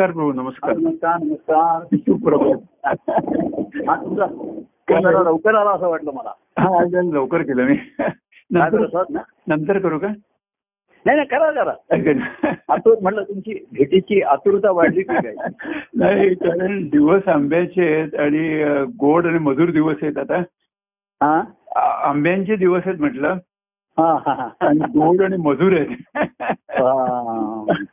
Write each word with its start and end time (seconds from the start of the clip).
नमस्कार 0.00 0.14
प्रभू 0.16 0.32
नमस्कार. 0.32 0.76
नमस्कार 0.76 1.18
नमस्कार. 1.22 1.96
सुप्रभात 1.96 2.90
हा 3.88 3.96
तुमचा 3.96 4.26
फोन 4.26 5.02
जरा 5.02 5.22
लवकर 5.22 5.54
आला 5.54 5.70
असं 5.70 5.88
वाटलं 5.88 6.10
मला? 6.14 6.32
हा 6.58 6.84
लवकर 7.02 7.42
केलं 7.42 7.64
मी. 7.64 7.76
नंतर 8.50 8.78
ना? 9.10 9.78
करू 9.78 9.98
का? 9.98 10.06
नाही 11.06 11.16
नाही 11.16 11.26
करा 11.26 11.50
करा. 11.50 12.48
आतुर 12.68 12.94
म्हटलं 13.02 13.22
तुमची 13.22 13.66
भेटीची 13.72 14.22
आतुरता 14.22 14.70
वाढली 14.70 15.02
की 15.02 15.14
काय? 15.14 15.34
नाही 15.94 16.34
कारण 16.34 16.88
दिवस 16.88 17.28
आंब्याचे 17.28 17.94
आहेत 17.94 18.14
आणि 18.14 18.64
गोड 18.98 19.26
आणि 19.26 19.38
मधुर 19.38 19.70
दिवस 19.70 19.96
आहेत 20.02 20.18
आता. 20.18 20.42
हा? 21.22 21.42
आंब्यांचे 22.08 22.56
दिवस 22.56 22.82
आहेत 22.86 23.00
म्हटलं. 23.00 23.36
हा 23.98 24.18
हा 24.26 24.34
हा. 24.34 24.48
आणि 24.60 24.78
गोड 24.78 25.22
आणि 25.22 25.36
मधुर 25.36 25.72
आहेत. 25.72 25.96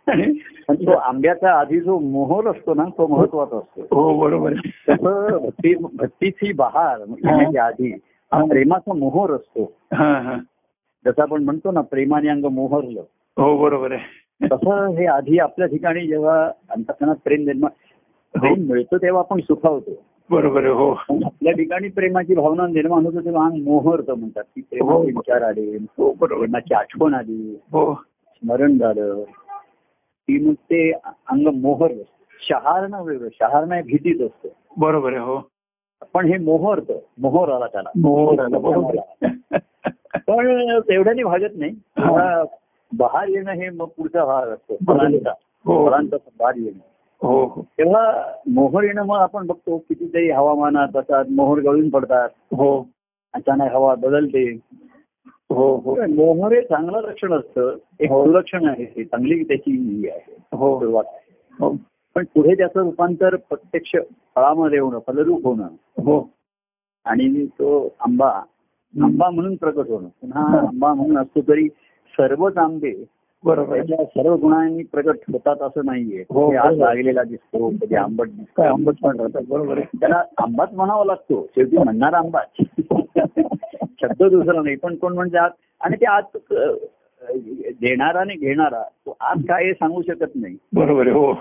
आणि 0.07 0.39
पण 0.67 0.75
तो 0.75 0.91
आंब्याचा 0.91 1.59
आधी 1.59 1.79
जो 1.79 1.99
मोहोर 1.99 2.47
असतो 2.47 2.73
ना 2.73 2.83
तो 2.83 3.07
महत्त्वाचा 3.07 3.57
असतो. 3.57 3.81
हो 3.81 4.19
बरोबर 4.19 4.51
आहे. 4.51 4.93
तसं 4.93 5.37
भक्ती 5.41 5.75
भक्तीची 5.75 6.53
बहार 6.53 6.99
येण्याच्या 6.99 7.65
आधी 7.65 7.91
हा 8.33 8.45
प्रेमाचा 8.45 8.93
मोहोर 8.93 9.29
असतो. 9.29 9.73
हा 9.93 10.13
हा. 10.13 10.37
जसं 11.05 11.21
आपण 11.21 11.43
म्हणतो 11.43 11.71
ना 11.71 11.81
प्रेमाने 11.81 12.29
अंग 12.29 12.45
मोहरलं. 12.45 13.01
हो 13.37 13.57
बरोबर 13.57 13.91
आहे. 13.91 14.27
तसं 14.47 14.87
हे 14.87 15.05
आधी 15.05 15.39
आपल्या 15.39 15.67
ठिकाणी 15.67 16.07
जेव्हा 16.07 16.51
अंतकरणात 16.69 17.15
प्रेम 17.23 17.39
निर्माण 17.45 17.71
प्रेम 18.39 18.67
मिळतं 18.67 18.97
तेव्हा 18.97 19.19
आपण 19.19 19.39
सुखावतो. 19.39 19.91
बरोबर 20.29 20.65
हो. 20.65 20.91
आपल्या 21.25 21.53
ठिकाणी 21.53 21.87
प्रेमाची 21.87 22.35
भावना 22.35 22.67
निर्माण 22.67 23.05
होते 23.05 23.25
तेव्हा 23.25 23.45
अंग 23.45 23.63
मोहरतं 23.63 24.13
म्हणतात. 24.13 24.43
की 24.55 24.61
प्रेमाचे 24.61 25.05
विचार 25.05 25.41
आले 25.41 25.77
हो 25.97 26.11
प्रेमाची 26.11 26.73
आठवण 26.73 27.13
आली. 27.13 27.59
हो. 27.71 27.93
स्मरण 28.35 28.77
झालं. 28.77 29.23
ते 30.29 30.91
अंग 30.91 31.47
मोहरलं 31.47 32.03
शहारणं 32.49 33.03
वेगळं 33.03 33.29
शहारणं 33.33 33.75
हे 33.75 33.81
भीतीच 33.81 34.21
असतं. 34.21 34.49
बरोबर 34.77 35.09
आहे 35.09 35.21
हो. 35.21 35.49
पण 36.13 36.25
हे 36.25 36.37
मोहरतं 36.37 36.93
मोहर 37.19 37.49
आला 37.49 37.65
त्याला. 37.67 37.89
मोहर 37.97 38.39
आला. 38.39 39.57
पण 40.27 40.79
तेवढ्याने 40.79 41.23
भागत 41.23 41.57
नाही. 41.57 41.71
बहार 42.97 43.27
येणं 43.27 43.51
हे 43.51 43.69
मग 43.69 43.85
पुढचा 43.85 44.25
भाग 44.25 44.47
असतो. 44.47 44.75
फळांचा. 44.87 45.31
हो. 45.65 45.87
फळांचा 45.87 46.17
बहार 46.39 46.53
येणं. 46.57 47.27
हो 47.27 47.45
हो. 47.45 47.61
तेव्हा 47.61 48.33
मोहर 48.47 48.83
येणं 48.83 49.03
मग 49.03 49.17
आपण 49.17 49.47
बघतो 49.47 49.77
कितीतरी 49.77 50.31
हवामानात 50.31 50.95
असतात 50.95 51.25
मोहर 51.31 51.59
गळून 51.61 51.89
पडतात. 51.89 52.29
हो. 52.29 52.87
अचानक 53.33 53.71
हवा 53.71 53.95
बदलते. 53.95 54.59
हो 55.49 55.75
हो. 55.77 55.95
मोहर 56.33 56.53
हे 56.53 56.61
चांगलं 56.61 57.01
लक्षण 57.01 57.33
असतं. 57.33 57.75
एक 57.99 58.09
हो. 58.09 58.25
सुलक्षण 58.25 58.65
आहे 58.69 58.85
ते. 58.85 59.03
चांगली 59.03 59.43
त्याची 59.43 59.71
ही 59.71 60.09
आहे. 60.09 60.35
हो. 60.53 60.79
सुरुवात. 60.79 61.03
हो. 61.59 61.75
पण 62.15 62.23
पुढे 62.35 62.53
त्याचं 62.53 62.79
रूपांतर 62.79 63.35
प्रत्यक्ष 63.35 63.91
फळामध्ये 64.35 64.79
होणं 64.79 64.99
फलरूप 65.07 65.43
होणं. 65.43 65.67
हो. 65.97 66.29
आणि 67.05 67.45
तो 67.45 67.95
आंबा 67.99 68.29
आंबा 69.03 69.29
म्हणून 69.29 69.55
प्रकट 69.55 69.87
होणं. 69.89 70.07
पुन्हा 70.07 70.59
आंबा 70.59 70.93
म्हणून 70.93 71.17
असतो 71.17 71.41
तरी 71.41 71.67
सर्वच 72.13 72.57
आंबे 72.57 73.03
बरोबर. 73.43 73.83
सर्व 74.03 74.35
गुणांनी 74.35 74.83
प्रकट 74.83 75.15
होतात 75.31 75.61
असं 75.61 75.81
नाहीये. 75.85 76.23
हो, 76.29 76.55
आज. 76.55 76.77
लागलेला 76.77 77.23
दिसतो 77.23 77.69
कधी 77.69 77.95
आंबट 77.95 78.27
दिसतो. 78.27 78.61
आंबट 78.61 78.93
पण 79.03 79.19
राहतात. 79.19 79.41
बरोबर 79.49 79.79
त्याला 79.79 80.23
आंबाच 80.37 80.69
म्हणावा 80.73 81.05
लागतो. 81.05 81.47
शेवटी 81.55 81.77
म्हणणार 81.77 82.13
आंबाच. 82.13 82.47
शब्द 84.01 84.23
दुसरा 84.23 84.61
नाही 84.61 84.75
पण 84.75 84.95
कोण 84.95 85.13
म्हणतात 85.13 85.49
आणि 85.81 85.95
ते 86.01 86.05
आज 86.05 86.37
देणारा 87.81 88.19
आणि 88.19 88.35
घेणारा 88.35 88.81
तो 89.05 89.15
आज 89.29 89.43
काय 89.47 89.65
हे 89.65 89.73
सांगू 89.73 90.01
शकत 90.07 90.35
नाही. 90.35 90.55
बरोबर 90.73 91.07
आहे 91.07 91.15
हो. 91.15 91.31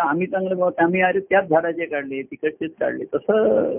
आम्ही 0.00 0.26
चांगले 0.26 0.82
आम्ही 0.82 1.00
अरे 1.02 1.20
त्याच 1.20 1.48
झाडाचे 1.48 1.86
काढले 1.86 2.22
तिकडचेच 2.22 2.70
काढले. 2.80 3.04
तसं 3.14 3.76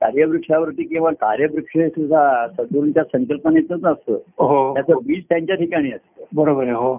कार्यवृक्षावरती 0.00 0.82
किंवा 0.82 1.10
कार्यवृक्ष 1.20 1.76
सुद्धा 1.94 2.46
सद्गुरूंच्या 2.48 3.02
संकल्पनेतच 3.04 3.84
असतं. 3.84 4.18
हो. 4.38 4.74
त्याचं 4.74 5.04
बीज 5.06 5.24
त्यांच्या 5.28 5.56
ठिकाणी 5.56 5.90
असतं. 5.92 6.24
बरोबर 6.32 6.62
आहे 6.62 6.72
हो. 6.72 6.94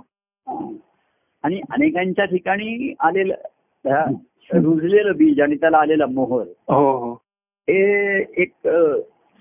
आणि 1.43 1.61
अनेकांच्या 1.69 2.25
ठिकाणी 2.25 2.93
आलेलं 2.99 4.13
रुजलेलं 4.53 5.15
बीज 5.17 5.39
आणि 5.41 5.55
त्याला 5.55 5.77
आलेला 5.77 6.05
मोहर. 6.05 6.45
हो 6.69 6.91
हो. 6.97 7.13
हे 7.67 8.19
एक 8.41 8.67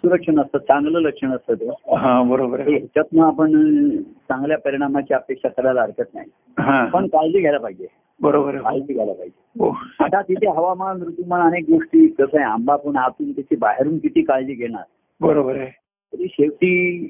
सुलक्षण 0.01 0.41
असतं 0.41 0.59
चांगलं 0.59 0.99
लक्षण 0.99 1.33
असतं 1.33 1.55
ते. 1.55 1.69
हा 1.97 2.23
बरोबर 2.23 2.61
आहे. 2.61 2.71
ह्याच्यातनं 2.71 3.25
आपण 3.25 3.53
चांगल्या 4.01 4.59
परिणामाची 4.59 5.15
अपेक्षा 5.15 5.49
करायला 5.49 5.83
हरकत 5.83 6.15
नाही. 6.15 6.27
हा. 6.59 6.85
पण 6.85 7.07
काळजी 7.07 7.41
घ्यायला 7.41 7.59
पाहिजे. 7.59 7.87
बरोबर 8.21 8.55
आहे. 8.55 8.63
काळजी 8.65 8.93
घ्यायला 8.93 9.13
पाहिजे. 9.13 9.65
हो. 9.65 9.77
आता 10.01 10.23
तिथे 10.23 10.47
हवामान 10.47 11.03
ऋतुमान 11.03 11.41
अनेक 11.41 11.65
गोष्टी 11.71 12.07
कसं 12.07 12.37
आहे 12.41 12.45
आंबा 12.45 12.77
पण 12.77 12.97
आतून 12.97 13.33
त्याची 13.33 13.57
बाहेरून 13.57 13.99
किती 13.99 14.23
काळजी 14.23 14.55
घेणार. 14.55 14.83
बरोबर 15.21 15.57
आहे. 15.57 15.71
तरी 16.13 16.27
शेवटी 16.31 17.05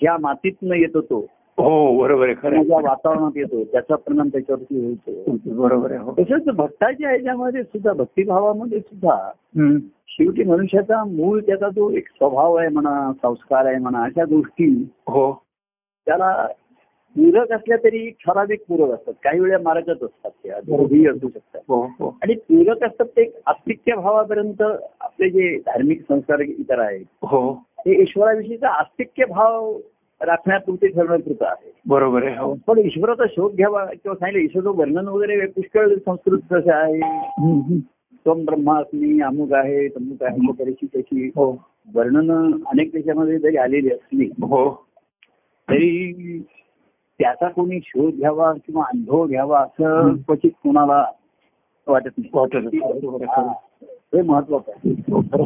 ज्या 0.00 0.16
मातीतनं 0.20 0.74
येतो 0.74 1.00
तो 1.00 1.26
हो 1.58 1.98
बरोबर 1.98 2.26
आहे 2.26 2.34
खरं 2.34 2.62
ज्या. 2.62 2.78
वातावरणात 2.84 3.36
येतो 3.36 3.62
त्याचा 3.64 3.96
परिणाम 3.96 4.28
त्याच्यावरती 4.28 4.86
होतो. 4.86 5.36
बरोबर 5.62 5.90
आहे 5.90 6.00
हो. 6.00 6.12
तसंच 6.18 6.48
भक्ताच्या 6.56 7.08
ह्याच्यामध्ये 7.08 7.62
सुद्धा 7.62 7.92
भक्तिभावामध्ये 7.92 8.80
सुद्धा. 8.80 9.30
शेवटी 10.08 10.42
मनुष्याचा 10.44 11.02
मूळ 11.04 11.40
त्याचा 11.40 11.68
जो 11.68 11.90
एक 11.90 12.08
स्वभाव 12.08 12.54
आहे 12.54 12.68
म्हणा 12.68 13.12
संस्कार 13.22 13.66
आहे 13.66 13.78
म्हणा 13.78 14.02
अशा 14.04 14.24
गोष्टी 14.24 14.66
हो. 15.08 15.32
त्याला 16.06 16.46
पूरक 17.16 17.52
असल्या 17.52 17.76
तरी 17.84 18.08
ठराविक 18.26 18.62
पूरक 18.68 18.90
असतात. 18.90 19.14
काही 19.24 19.40
वेळा 19.40 19.58
मार्गच 19.62 20.02
असतात 20.02 20.30
त्या 20.44 20.60
दोघेही 20.60 21.06
असू 21.06 21.28
शकतात. 21.28 21.60
हो 21.68 21.80
हो. 22.00 22.08
आणि 22.22 22.34
पूरक 22.34 22.84
असतात 22.84 23.06
ते 23.06 23.30
आस्तिक्य 23.46 23.94
भावापर्यंत 23.96 24.62
आपले 25.00 25.30
जे 25.30 25.56
धार्मिक 25.58 26.00
संस्कार 26.08 26.40
इतर 26.40 26.78
आहेत. 26.78 27.04
हो. 27.22 27.54
ते 27.78 28.00
ईश्वराविषयीचा 28.02 28.68
आस्तिक्य 28.68 29.24
भाव 29.24 29.72
राखण्यापुरते 30.20 30.86
ठरवण्यापुरतं 30.88 31.46
आहे. 31.46 31.72
बरोबर 31.86 32.24
आहे 32.24 32.36
हो. 32.36 32.54
पण 32.66 32.78
ईश्वराचा 32.78 33.24
शोध 33.30 33.52
घ्यावा 33.54 33.84
किंवा 33.84 34.14
सांगितलं 34.14 34.42
ईश्वराचं 34.42 34.78
वर्णन 34.78 35.08
वगैरे 35.08 35.46
पुष्कळ 35.46 35.88
संस्कृत 35.94 36.38
कसं 36.50 36.72
आहे. 36.72 37.00
त्वम 38.24 38.44
ब्रह्मास्मी 38.44 39.20
अमुक 39.20 39.52
आहे 39.52 39.88
तमुक 39.88 40.22
आहे 40.22 40.48
वगैरेची 40.48 40.86
त्याची 40.86 41.26
हो. 41.26 41.64
वर्णन 41.94 42.54
अनेक 42.66 42.92
त्याच्यामध्ये 42.92 43.38
जरी 43.38 43.56
आलेली 43.56 43.90
असली 43.90 44.24
हो. 44.26 44.86
तरी 45.70 46.12
त्याचा 47.18 47.48
कोणी 47.48 47.78
शोध 47.84 48.14
घ्यावा 48.14 48.52
किंवा 48.52 48.84
अनुभव 48.84 49.26
घ्यावा 49.26 49.60
असं 49.60 50.14
क्वचित 50.14 50.50
कोणाला 50.50 51.04
वाटत 51.86 52.10
नाही. 52.18 52.30
वाटत 52.34 53.22
हा. 53.22 53.52
हे 53.82 54.22
महत्वाचं 54.22 54.72
आहे. 54.72 54.92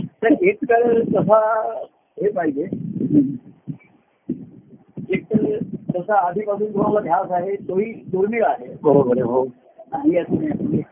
तर 0.05 0.45
एक 0.45 0.59
तसा 0.65 1.63
हे 2.23 2.31
पाहिजे. 2.31 2.67
एक 5.11 5.25
तर 5.25 5.59
तसा 5.97 6.15
आधीपासून 6.15 6.75
तुम्हाला 6.75 7.01
ध्यास 7.01 7.31
आहे 7.31 7.57
तोही 7.57 7.93
दुर्मिळ 7.93 8.45
आहे. 8.45 8.67
बरोबर 8.83 9.23
हो. 9.23 9.45
नाही 9.93 10.17
असं 10.17 10.35
नाही. 10.35 10.83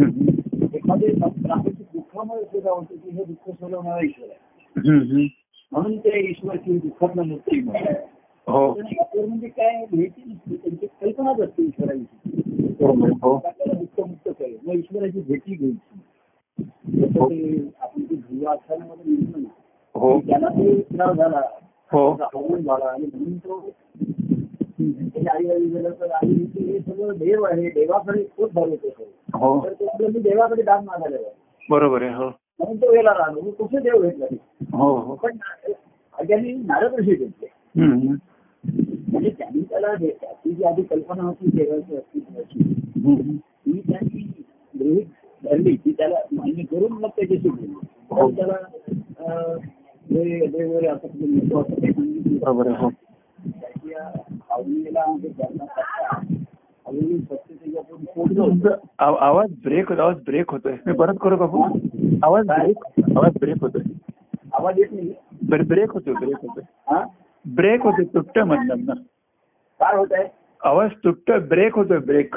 हम्म. 0.00 0.28
एखादे 0.74 1.08
प्रापंचिक 1.08 1.86
दुःखामुळे 1.92 2.42
सुद्धा 2.44 2.70
होतं 2.70 2.94
की 2.96 3.10
हे 3.10 3.24
दुःख 3.24 3.50
सोडवणारा 3.50 4.04
ईश्वर 4.04 4.28
आहे. 4.28 4.38
म्हणून 5.72 5.98
ते 5.98 6.30
ईश्वर 6.30 6.56
किंवा 6.56 6.88
दुःखातनं 6.88 7.22
मुक्ती. 7.22 7.60
हो. 8.46 8.74
म्हणजे 9.26 9.48
काय 9.48 9.86
माहिती 9.92 10.22
नसते 10.26 10.56
त्यांची 10.56 10.86
कल्पनाच 10.86 11.40
असते 11.40 11.62
आहे, 11.62 11.98
हो. 13.22 13.40
दुःख 13.74 14.06
मुक्त 14.06 14.28
करेल. 14.38 14.56
मग 14.66 14.72
ईश्वराची 14.72 15.20
भेटी 15.20 15.54
घ्यायची. 15.54 15.95
जसं 16.88 17.24
ते 17.30 17.68
आपण 17.80 18.02
ते 18.02 18.14
ना 18.14 19.48
हो. 19.94 20.20
त्याला 20.20 20.48
ते 20.48 20.80
त्रास 20.80 21.16
झाला. 21.16 21.40
हो. 21.92 22.16
झाला. 22.58 22.84
आणि 22.84 23.06
म्हणून 23.14 23.38
तो 23.38 23.70
त्याच्या 24.80 25.32
आई 25.34 25.44
वडील 25.44 25.76
गेलं 25.76 25.90
तर 25.90 26.10
आई 26.10 26.28
म्हणते, 26.28 26.60
हे 26.60 26.80
सगळं 26.80 27.16
देव 27.18 27.42
आहे. 27.42 27.70
देवाकडे 27.70 28.24
खूप. 28.24 28.58
हो. 28.58 29.64
तर 29.64 29.72
ते 29.72 29.84
म्हणलं, 29.84 30.08
मी 30.08 30.20
देवाकडे 30.20 30.62
दान 30.62 30.84
मागायला. 30.84 31.16
बरोबर 31.70 32.02
आहे 32.02 32.14
हो. 32.14 32.24
म्हणून 32.24 32.76
तो 32.76 32.92
गेला 32.92 33.10
राहतो 33.10 33.50
कुठे 33.50 33.78
देव 33.78 34.02
भेटला? 34.02 34.24
हो 34.76 34.96
हो. 35.00 35.14
पण 35.14 35.36
त्यांनी 36.28 36.52
नारद 36.52 36.94
ऋषी 36.94 37.14
घेतले. 37.14 37.46
म्हणजे 39.12 39.30
त्यांनी 39.30 39.60
त्याला 39.70 39.88
हे- 39.88 40.20
त्याची 40.20 40.50
जी 40.50 40.64
आधी 40.64 40.82
कल्पना 40.82 41.22
होती 41.22 41.46
देवाची 41.46 41.96
अस्तित्वाची 41.96 42.58
हम्म. 43.04 43.36
ती 43.36 43.80
त्यांनी 43.80 44.42
गृहीत 44.78 45.04
धरली 45.44 45.76
ती 45.76 45.92
त्याला 45.92 46.16
मान्य 46.32 46.62
करून 46.62 46.92
मग 46.92 47.08
त्याच्याशी 47.08 47.48
बोलली 47.48 48.36
त्याला 48.36 48.56
हे 50.10 50.40
वगैरे 50.40 50.86
असं 50.86 51.08
बरोबर 52.40 52.88
आवाज 58.98 59.50
ब्रेक 59.64 59.88
होतो 59.88 60.02
आवाज 60.02 60.16
ब्रेक 60.26 60.50
होतोय. 60.50 60.72
मी 60.86 60.92
परत 60.92 61.14
करू 61.20 61.36
का 61.36 61.44
आवाज 62.22 62.46
ब्रेक 62.46 63.00
आवाज 63.16 63.32
ब्रेक 63.40 63.56
होतोय. 63.60 63.82
आवाज 64.52 64.78
येत 64.78 64.92
नाही 64.92 65.62
ब्रेक 65.64 65.90
होतोय 65.90 66.14
ब्रेक 66.14 66.36
होतोय. 66.42 66.62
हा? 66.88 67.02
ब्रेक 67.44 67.82
होते 67.82 68.04
तुटतोय 68.04 68.42
म्हणतात 68.44 68.76
ना. 68.78 68.94
काय 69.80 69.96
होत 69.96 70.12
आहे 70.12 70.24
आवाज 70.60 70.90
तुटतोय 71.04 71.38
ब्रेक 71.38 71.74
होतोय 71.74 71.98
ब्रेक 71.98 72.34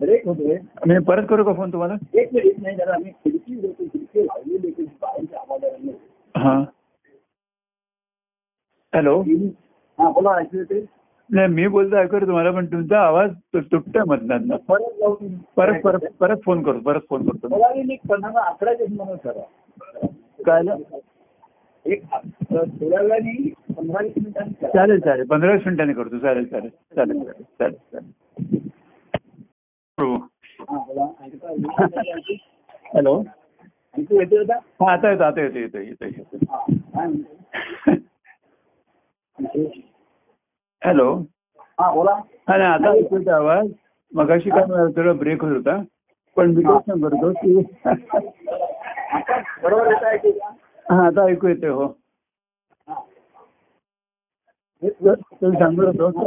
ब्रेक 0.00 0.26
होतोय 0.26 0.58
मी 0.88 0.98
परत 1.04 1.26
करू 1.28 1.44
का 1.44 1.52
फोन 1.52 1.70
तुम्हाला? 1.72 1.94
एक 2.14 2.28
मिनिट 2.34 2.60
नाही 2.62 2.76
जरा 2.76 2.94
आम्ही 2.94 3.10
खिडकी 3.14 3.54
होती 3.56 3.86
खिडकी 3.88 4.22
लावलेली 4.22 4.68
होती 4.68 4.84
बाहेरच्या 5.02 6.40
हा. 6.40 6.58
हॅलो. 8.92 9.20
हा 9.98 10.10
बोला 10.10 10.36
ऐकू 10.38 10.58
येते 10.58 10.84
नाही 11.30 11.48
मी 11.48 11.66
बोलतो 11.68 11.96
ऐकू 11.96 12.18
तुम्हाला 12.20 12.50
पण 12.50 12.66
तुमचा 12.66 13.00
आवाज 13.00 13.30
तुटतोय 13.54 14.02
म्हणतात 14.06 14.40
ना 14.44 14.56
परत 14.68 15.02
परत 15.56 15.80
परत 15.82 16.06
परत 16.20 16.36
फोन 16.44 16.62
करतो 16.62 16.80
परत 16.80 17.00
फोन 17.08 17.28
करतो 17.28 17.48
मला 17.48 17.68
मी 17.76 17.96
पंधरा 18.08 18.42
अकरा 18.42 18.72
दिवस 18.74 18.90
म्हणून 18.92 19.16
करा 19.16 20.06
काय? 20.46 20.62
एक 21.86 22.02
थोड्या 22.50 23.00
वेळाने 23.00 23.32
पंधरा 23.76 24.02
वीस 24.02 24.12
मिनिटांनी 24.16 24.66
चालेल 24.68 25.00
चालेल 25.00 25.26
पंधरा 25.26 25.52
वीस 25.52 25.62
मिनिटांनी 25.66 25.92
करतो. 25.94 26.18
चालेल 26.18 26.44
चालेल 26.44 26.70
चालेल 26.96 27.22
चालेल 27.22 27.34
चालेल 27.58 27.74
चालेल 27.92 28.08
हो. 28.48 28.58
हा 28.58 28.58
बोला 28.58 28.58
ऐकता 28.58 28.58
येते? 28.58 29.89
हॅलो 32.94 33.22
ऐकू 33.94 34.18
येते 34.20 34.36
होता 34.38 34.54
हा 34.80 34.92
आता 34.92 35.10
येतो 35.10 35.24
आता 35.24 35.40
येतो 35.40 35.58
येतो 35.78 36.04
येतो 36.06 36.36
हा 36.50 36.64
काय? 36.96 37.94
हॅलो 40.82 41.12
हा 41.78 41.90
बोला 41.94 42.12
हा 42.48 42.56
नाही 42.56 42.70
आता 42.72 42.90
ऐकू 42.92 43.16
येतो 43.18 43.30
आवाज 43.30 43.68
मगाशी 44.12 44.50
काय 44.50 44.64
थोडा 44.96 45.12
ब्रेक 45.12 45.42
होत 45.44 45.52
होता 45.56 45.76
पण 46.36 46.54
मी 46.54 46.62
तेच 46.62 46.82
सांगतो 46.86 47.32
की 47.32 47.54
बरोबर? 49.62 49.94
हा 50.86 51.06
आता 51.06 51.26
ऐकू 51.26 51.48
येते 51.48 51.66
हो 51.66 51.84
हा. 51.84 51.92
सांगत 54.82 55.80
होतो 55.80 56.10
की 56.10 56.26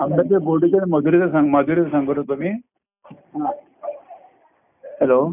आंब्याच्या 0.00 1.28
सांग 1.28 1.48
माधुरीचं 1.48 1.88
सांगत 1.88 2.18
होतो 2.18 2.34
मी. 2.34 2.48
हॅलो. 4.84 5.32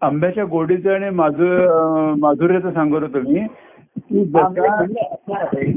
आंब्याच्या 0.00 0.44
गोडीचं 0.44 0.94
आणि 0.94 1.10
माधुर 1.10 1.66
माधुर्याचं 2.18 2.72
सांगत 2.72 3.02
होतो 3.02 3.20
मी. 3.20 3.46
की 3.98 4.24
म्हणजे 4.24 5.02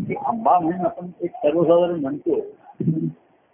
की 0.06 0.16
आंबा 0.26 0.60
म्हणून 0.60 0.86
आपण 0.86 1.08
एक 1.22 1.32
सर्वसाधारण 1.32 2.00
म्हणतो. 2.00 2.40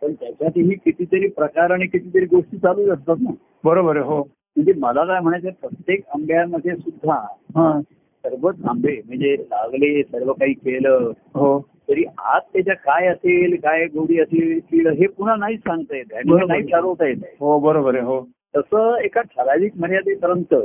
पण 0.01 0.13
त्याच्यातही 0.13 0.75
कितीतरी 0.75 1.27
प्रकार 1.27 1.71
आणि 1.71 1.87
कितीतरी 1.87 2.25
गोष्टी 2.25 2.57
चालूच 2.57 2.89
असतात 2.89 3.15
ना. 3.21 3.31
बरोबर 3.63 3.95
आहे 3.97 4.05
हो. 4.05 4.17
म्हणजे 4.19 4.73
मला 4.73 5.05
काय 5.05 5.19
म्हणायचं 5.19 5.49
प्रत्येक 5.49 6.01
आंब्यामध्ये 6.13 6.75
सुद्धा 6.75 7.13
हा. 7.57 7.79
सर्वच 8.25 8.55
आंबे 8.69 9.01
म्हणजे 9.07 9.35
लागले 9.39 10.03
सर्व 10.03 10.33
काही 10.33 10.53
केलं. 10.53 11.11
हो. 11.35 11.59
तरी 11.59 12.03
आज 12.17 12.41
त्याच्या 12.53 12.75
काय 12.75 13.07
असेल 13.07 13.55
काय 13.63 13.85
गोडी 13.85 14.19
असेल 14.19 14.59
कीड 14.71 14.87
हे 14.87 15.07
पुन्हा 15.07 15.35
नाहीच 15.35 15.59
सांगता 15.59 15.97
येत 15.97 16.13
आणि. 16.13 16.45
नाही 16.47 16.61
ठरवता 16.61 17.07
येत 17.07 17.17
आहे. 17.23 17.35
हो 17.39 17.59
बरोबर 17.59 17.95
आहे 17.95 18.03
हो. 18.03 18.21
तसं 18.55 18.95
एका 19.03 19.21
ठराविक 19.21 19.71
मर्यादेपर्यंत. 19.79 20.55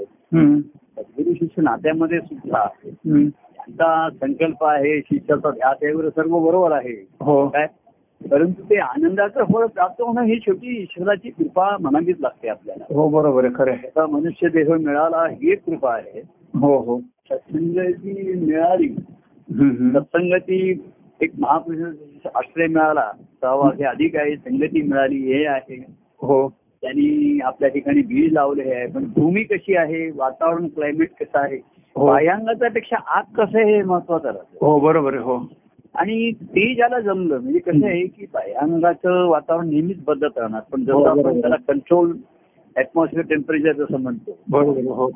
सद्गुरू 0.99 1.35
शिष्य 1.35 1.63
नात्यामध्ये 1.63 2.19
सुद्धा. 2.21 2.69
त्यांचा 3.07 4.09
संकल्प 4.11 4.65
आहे 4.65 5.01
शिष्याचा 5.01 5.51
ध्यास 5.51 5.77
आहे 5.83 5.93
वगैरे 5.93 6.11
सर्व 6.11 6.39
बरोबर 6.39 6.73
आहे. 6.73 7.07
हो. 7.21 7.49
काय? 7.49 7.67
परंतु 8.31 8.63
ते 8.63 8.77
आनंदाचं 8.77 9.45
फळ 9.45 9.67
प्राप्त 9.67 10.03
होणं 10.03 10.23
ही 10.23 10.39
शेवटी 10.43 10.83
ईश्वराची 10.83 11.31
कृपा 11.31 11.77
म्हणावीच 11.81 12.17
लागते 12.21 12.49
आपल्याला. 12.49 12.85
हो 12.95 13.09
बरोबर 13.09 13.45
आहे 13.45 13.55
खरं 13.55 13.71
आहे. 13.71 13.87
आता 13.87 14.07
मनुष्य 14.07 14.49
देह 14.49 14.75
मिळाला 14.75 15.27
ही 15.31 15.53
एक 15.53 15.65
कृपा 15.65 15.95
आहे. 15.95 16.23
हो 16.55 16.79
हो. 16.79 17.01
सत्संगाची 17.31 18.33
मिळाली. 18.47 18.89
सत्संगती 19.95 20.85
एक 21.21 21.31
महापुरुष 21.39 22.27
आश्रय 22.35 22.67
मिळाला. 22.67 23.11
सहवास 23.41 23.75
हे 23.79 23.85
अधिक 23.85 24.17
आहे 24.17 24.37
संगती 24.37 24.83
मिळाली 24.83 25.17
हे 25.17 25.47
आहे. 25.47 25.87
हो. 26.19 26.49
त्यांनी 26.83 27.41
आपल्या 27.45 27.69
ठिकाणी 27.69 28.01
बीज 28.03 28.33
लावले 28.33 28.75
आहे. 28.75 28.87
पण 28.87 29.05
भूमी 29.05 29.43
कशी 29.43 29.77
आहे? 29.77 30.11
वातावरण 30.11 30.69
क्लायमेट 30.69 31.11
कसं 31.21 31.39
आहे? 31.39 31.59
हो. 31.97 32.07
बाह्यांगाचा 32.07 32.69
पेक्षा 32.69 32.97
आत 33.07 33.23
कसं 33.37 33.59
आहे 33.59 33.77
हे 33.77 33.83
महत्वाचं 33.83 34.27
राहतं. 34.27 34.67
हो 34.67 34.81
बरोबर 34.81 35.15
हो. 35.15 35.41
आणि 35.95 36.33
ते 36.33 36.75
ज्याला 36.75 37.01
जमलं 37.01 37.41
म्हणजे 37.41 37.59
कसं 37.59 37.87
आहे 37.87 38.07
की 38.07 38.27
बाह्यांगाचं 38.33 39.27
वातावरण 39.29 39.69
नेहमीच 39.69 40.05
बदलत 40.05 40.39
राहणार. 40.39 40.61
पण 40.73 40.81
हो, 40.81 40.85
जसं 40.85 41.13
बरोबर. 41.13 41.29
आपण 41.29 41.41
त्याला 41.41 41.57
कंट्रोल 41.69 42.17
ऍटमॉस्फिअर 42.77 43.25
टेम्परेचर 43.25 43.73
जसं 43.73 44.01
म्हणतो. 44.01 44.31
हो. 44.53 45.11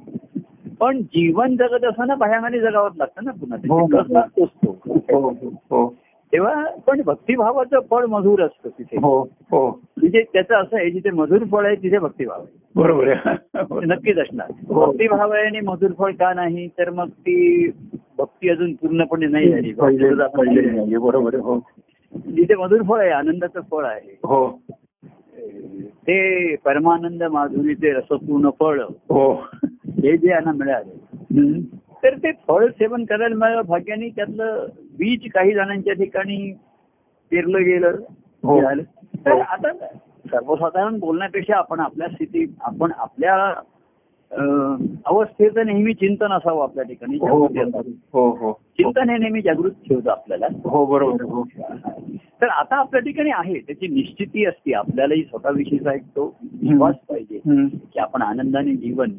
पण 0.80 1.02
जीवन 1.02 1.56
जगत 1.56 1.84
असताना 1.84 2.14
बाह्यांगाने 2.14 2.60
जगावंच 2.60 2.92
लागतं 2.96 3.24
ना 3.24 3.30
पुन्हा. 3.30 3.58
हो, 3.68 3.86
हो. 3.86 5.32
तो 5.32 5.48
हो 5.70 5.94
तेव्हा 6.32 6.64
पण 6.86 7.00
भक्तिभावाचं 7.06 7.78
फळ 7.90 8.06
मधुर 8.06 8.42
असतं 8.42 8.68
तिथे. 8.68 8.98
म्हणजे 9.96 10.24
त्याचं 10.32 10.54
असं 10.54 10.76
आहे 10.76 10.90
जिथे 10.90 11.10
मधुर 11.10 11.44
फळ 11.44 11.66
आहे 11.66 11.76
तिथे 11.76 11.98
भक्तिभाव 11.98 12.40
आहे. 12.40 12.58
बरोबर 12.74 13.08
आहे. 13.08 13.34
नक्कीच 13.86 14.18
असणार. 14.18 14.52
भक्तिभाव 14.68 15.30
आहे 15.30 15.46
आणि 15.46 15.60
मधुर 15.60 15.90
फळ 15.98 16.12
का 16.12 16.34
नाही 16.34 16.68
तर 16.68 16.90
मग 16.90 17.08
ती 17.08 17.70
भक्ती 18.18 18.48
अजून 18.48 18.72
पूर्णपणे 18.72 19.26
नाही 19.26 19.50
झाली. 19.50 19.72
बरोबर 20.98 21.34
आहे 21.34 21.58
जिथे 22.32 22.54
मधुर 22.54 22.82
फळ 22.82 23.00
आहे 23.00 23.10
आनंदाचं 23.10 23.60
फळ 23.70 23.84
आहे. 23.84 24.18
हो. 24.24 24.60
ते 25.80 26.56
परमानंद 26.56 27.22
माधुरीचे 27.22 27.90
रसपूर्ण 27.90 28.50
फळ 28.60 28.80
हो. 28.80 29.44
हे 29.98 30.16
जे 30.16 30.30
यांना 30.30 30.52
मिळाले. 30.52 31.60
तर 32.02 32.16
ते 32.16 32.32
फळ 32.48 32.66
सेवन 32.70 33.04
करायला 33.04 33.34
मिळालं 33.34 33.62
भाग्याने 33.66 34.08
त्यातलं 34.08 34.66
बीज 34.98 35.30
काही 35.34 35.54
जणांच्या 35.54 35.94
ठिकाणी 35.94 36.52
पेरलं 37.32 37.64
गेलं 37.64 37.96
हो. 38.42 38.60
तर 39.16 39.40
आता 39.40 39.72
सर्वसाधारण 40.30 40.98
बोलण्यापेक्षा 40.98 41.56
आपण 41.56 41.80
आपल्या 41.80 42.08
स्थितीत 42.08 42.48
आपण 42.60 42.92
आपल्या 42.98 43.36
अवस्थेचं 45.06 45.66
नेहमी 45.66 45.94
चिंतन 45.94 46.32
असावं 46.32 46.62
आपल्या 46.62 46.84
ठिकाणी 46.84 47.16
हो. 47.16 47.46
हो 48.12 48.30
हो 48.30 48.52
चिंतन 48.52 49.10
हे 49.10 49.18
नेहमी 49.18 49.40
जागृत 49.40 49.70
ठेवतं 49.70 50.10
आपल्याला. 50.10 50.46
हो 50.64 50.86
बरोबर 50.86 51.22
हो. 51.22 51.42
तर 52.42 52.46
आता 52.46 52.76
आपल्या 52.76 53.02
ठिकाणी 53.02 53.30
आहे 53.30 53.54
त्याची 53.54 53.88
निश्चिती 53.88 54.44
असते. 54.44 54.72
आपल्यालाही 54.72 55.22
स्वतःविषयीचा 55.22 55.94
एक 55.94 56.02
तो 56.02 56.36
विश्वास 56.42 56.94
पाहिजे. 57.08 57.40
की 57.66 57.98
आपण 57.98 58.22
आनंदाने 58.22 58.74
जीवन 58.74 59.10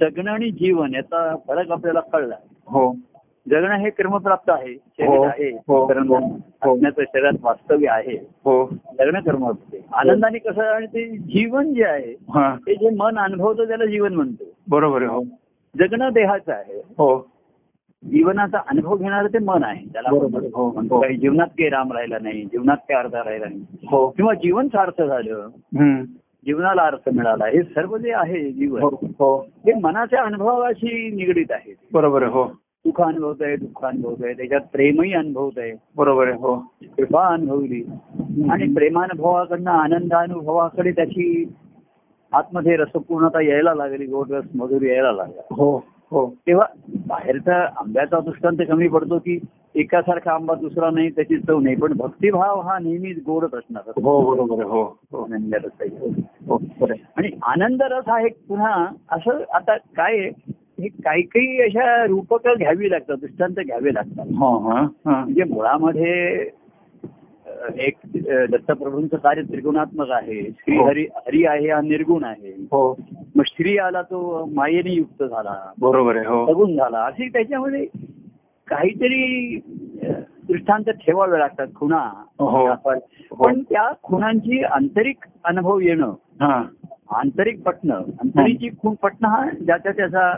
जगणं 0.00 0.30
आणि 0.30 0.50
जीवन 0.50 0.94
याचा 0.94 1.36
फरक 1.48 1.70
आपल्याला 1.70 2.00
कळला. 2.00 2.36
हो. 2.66 2.96
जगणं 3.50 3.74
हे 3.74 3.90
कर्मप्राप्त 3.90 4.50
आहे 4.50 4.74
शरीर 4.74 5.26
आहे 5.26 5.50
हो, 5.68 5.86
कर्म 5.86 6.08
हो, 6.08 6.16
हो. 6.62 6.76
शरीरात 6.98 7.32
वास्तव्य 7.42 7.88
आहे. 7.88 8.16
हो. 8.44 8.70
जगणं 8.98 9.20
कर्म 9.20 9.50
असते. 9.50 9.84
आनंदाने 9.92 10.38
कसं 10.38 10.60
आहे 10.62 10.70
आणि 10.70 10.86
ते 10.86 11.16
जीवन 11.16 11.74
जे 11.74 11.84
आहे 11.84 12.12
ते 12.66 12.74
जे 12.74 12.90
मन 12.90 13.18
अनुभवतं 13.18 13.64
त्याला 13.64 13.84
जीवन 13.84 14.14
म्हणतो. 14.14 14.44
बरोबर 14.70 15.02
आहे 15.02 15.10
हो. 15.10 15.22
जगणं 15.78 16.08
देहाचं 16.12 16.52
आहे. 16.52 16.78
हो. 16.78 17.30
जीवनाचा 18.04 18.58
अनुभव 18.66 18.96
घेणारं 18.96 19.28
ते 19.28 19.38
मन 19.38 19.64
आहे. 19.64 19.86
त्याला 19.92 20.08
आपण 20.08 20.18
बरोबर 20.18 20.42
आहे, 20.42 20.72
म्हणतो. 20.74 21.00
काही 21.00 21.16
जीवनात 21.16 21.46
काही 21.46 21.68
राम 21.68 21.92
राहिला 21.92 22.18
नाही 22.22 22.44
जीवनात 22.44 22.76
काही 22.76 22.98
अर्थ 23.00 23.14
राहिला 23.14 23.46
नाही. 23.48 23.64
हो. 23.90 24.08
किंवा 24.08 24.34
जीवन 24.34 24.66
सार्थ 24.68 25.02
झालं. 25.02 25.48
जीवनाला 26.46 26.82
अर्थ 26.82 27.08
मिळाला 27.14 27.46
हे 27.46 27.62
सर्व 27.62 27.96
जे 27.96 28.12
आहे 28.12 28.52
जीवन 28.52 28.82
हो. 28.82 29.46
हे 29.66 29.72
मनाच्या 29.74 30.22
अनुभवाशी 30.22 31.10
निगडीत 31.10 31.46
आहे. 31.50 31.74
बरोबर 31.92 32.22
आहे 32.22 32.32
हो. 32.32 32.63
सुख 32.86 33.00
अनुभवत 33.00 33.34
आहे 33.40 33.56
दुःख 33.56 33.84
अनुभवत 33.84 34.24
आहे 34.24 34.32
त्याच्यात 34.34 34.60
प्रेमही 34.72 35.12
अनुभवत 35.12 35.58
आहे 35.58 35.72
बरोबर 35.96 36.28
आहे. 36.28 36.36
हो. 36.36 36.56
कृपा 36.82 37.26
अनुभवली. 37.26 37.86
आणि 38.50 38.74
प्रेमानुभवाकडनं 38.74 39.70
आनंदानुभवाकडे 39.70 40.90
त्याची 40.90 41.52
आतमध्ये 42.32 42.76
रसपूर्णता 42.76 43.40
यायला 43.40 43.74
लागली 43.74 44.06
गोड 44.06 44.30
रस 44.30 44.44
मधुर 44.54 44.82
यायला 44.82 45.12
लागला. 45.12 45.42
हो 45.54 45.76
हो. 46.10 46.34
तेव्हा 46.46 46.92
बाहेरचा 47.06 47.64
आंब्याचा 47.76 48.20
दृष्टांत 48.20 48.56
कमी 48.68 48.88
पडतो 48.88 49.18
की 49.18 49.38
एकासारखा 49.74 50.32
आंबा 50.32 50.54
दुसरा 50.54 50.90
नाही 50.90 51.10
त्याची 51.10 51.38
चव 51.38 51.60
नाही. 51.60 51.76
पण 51.76 51.92
भक्तिभाव 51.96 52.60
हा 52.60 52.78
नेहमीच 52.78 53.18
गोडच 53.26 53.54
असणार 53.54 53.82
हो 54.02 54.34
बरोबर 54.34 54.62
आहे. 54.62 54.70
हो 54.70 54.82
हो. 54.82 55.22
आनंद 55.22 55.54
रस 55.54 55.76
आहे. 55.80 56.22
हो 56.48 56.56
बरं 56.80 56.92
आहे. 56.92 57.04
आणि 57.16 57.28
आनंद 57.42 57.82
रस 57.82 58.08
हा 58.08 58.26
एक 58.26 58.38
पुन्हा 58.48 58.86
असं 59.08 59.42
आता 59.54 59.76
काय 59.76 60.18
आहे, 60.18 60.30
हे 60.80 60.88
काही 61.04 61.22
काही 61.22 61.60
अशा 61.62 62.04
रूपक 62.06 62.48
घ्यावी 62.58 62.90
लागतात 62.90 63.16
दृष्टांत 63.16 63.54
घ्यावे 63.54 63.94
लागतात. 63.94 64.26
हो 64.38 64.56
हा 64.68 64.80
हा. 64.80 65.20
म्हणजे 65.24 65.44
मुळामध्ये 65.44 66.48
एक 67.78 67.96
दत्तप्रभूंचं 68.50 69.16
कार्य 69.16 69.42
त्रिगुणात्मक 69.42 70.10
आहे. 70.10 70.40
श्री 70.50 70.76
हो. 70.76 70.84
हरी 70.84 71.06
हरी 71.16 71.44
आहे 71.46 71.70
हा 71.70 71.80
निर्गुण 71.80 72.24
आहे. 72.24 72.52
हो. 72.72 72.96
मग 73.36 73.42
श्री 73.46 73.76
आला 73.78 74.02
तो 74.02 74.44
मायेने 74.54 74.92
युक्त 74.92 75.22
झाला. 75.22 75.54
बरोबर 75.80 76.16
आहे 76.16 76.26
हो. 76.26 76.46
सगुण 76.46 76.76
झाला. 76.76 77.04
असे 77.04 77.28
त्याच्यामध्ये 77.28 77.86
काहीतरी 78.68 79.56
दृष्टांत 80.48 80.90
ठेवावे 80.90 81.38
लागतात 81.38 81.66
खुणा. 81.74 82.02
हो. 82.40 82.66
पण 83.44 83.62
त्या 83.62 83.90
खुणांची 84.02 84.62
आंतरिक 84.62 85.24
अनुभव 85.44 85.78
येणं 85.80 86.12
आंतरिक 87.10 87.62
पटणं 87.62 87.94
आंतरिकची 87.94 88.68
खूण 88.82 88.94
पटणं 88.94 89.28
हा 89.28 89.48
ज्याच्या 89.64 89.92
त्याचा 89.92 90.30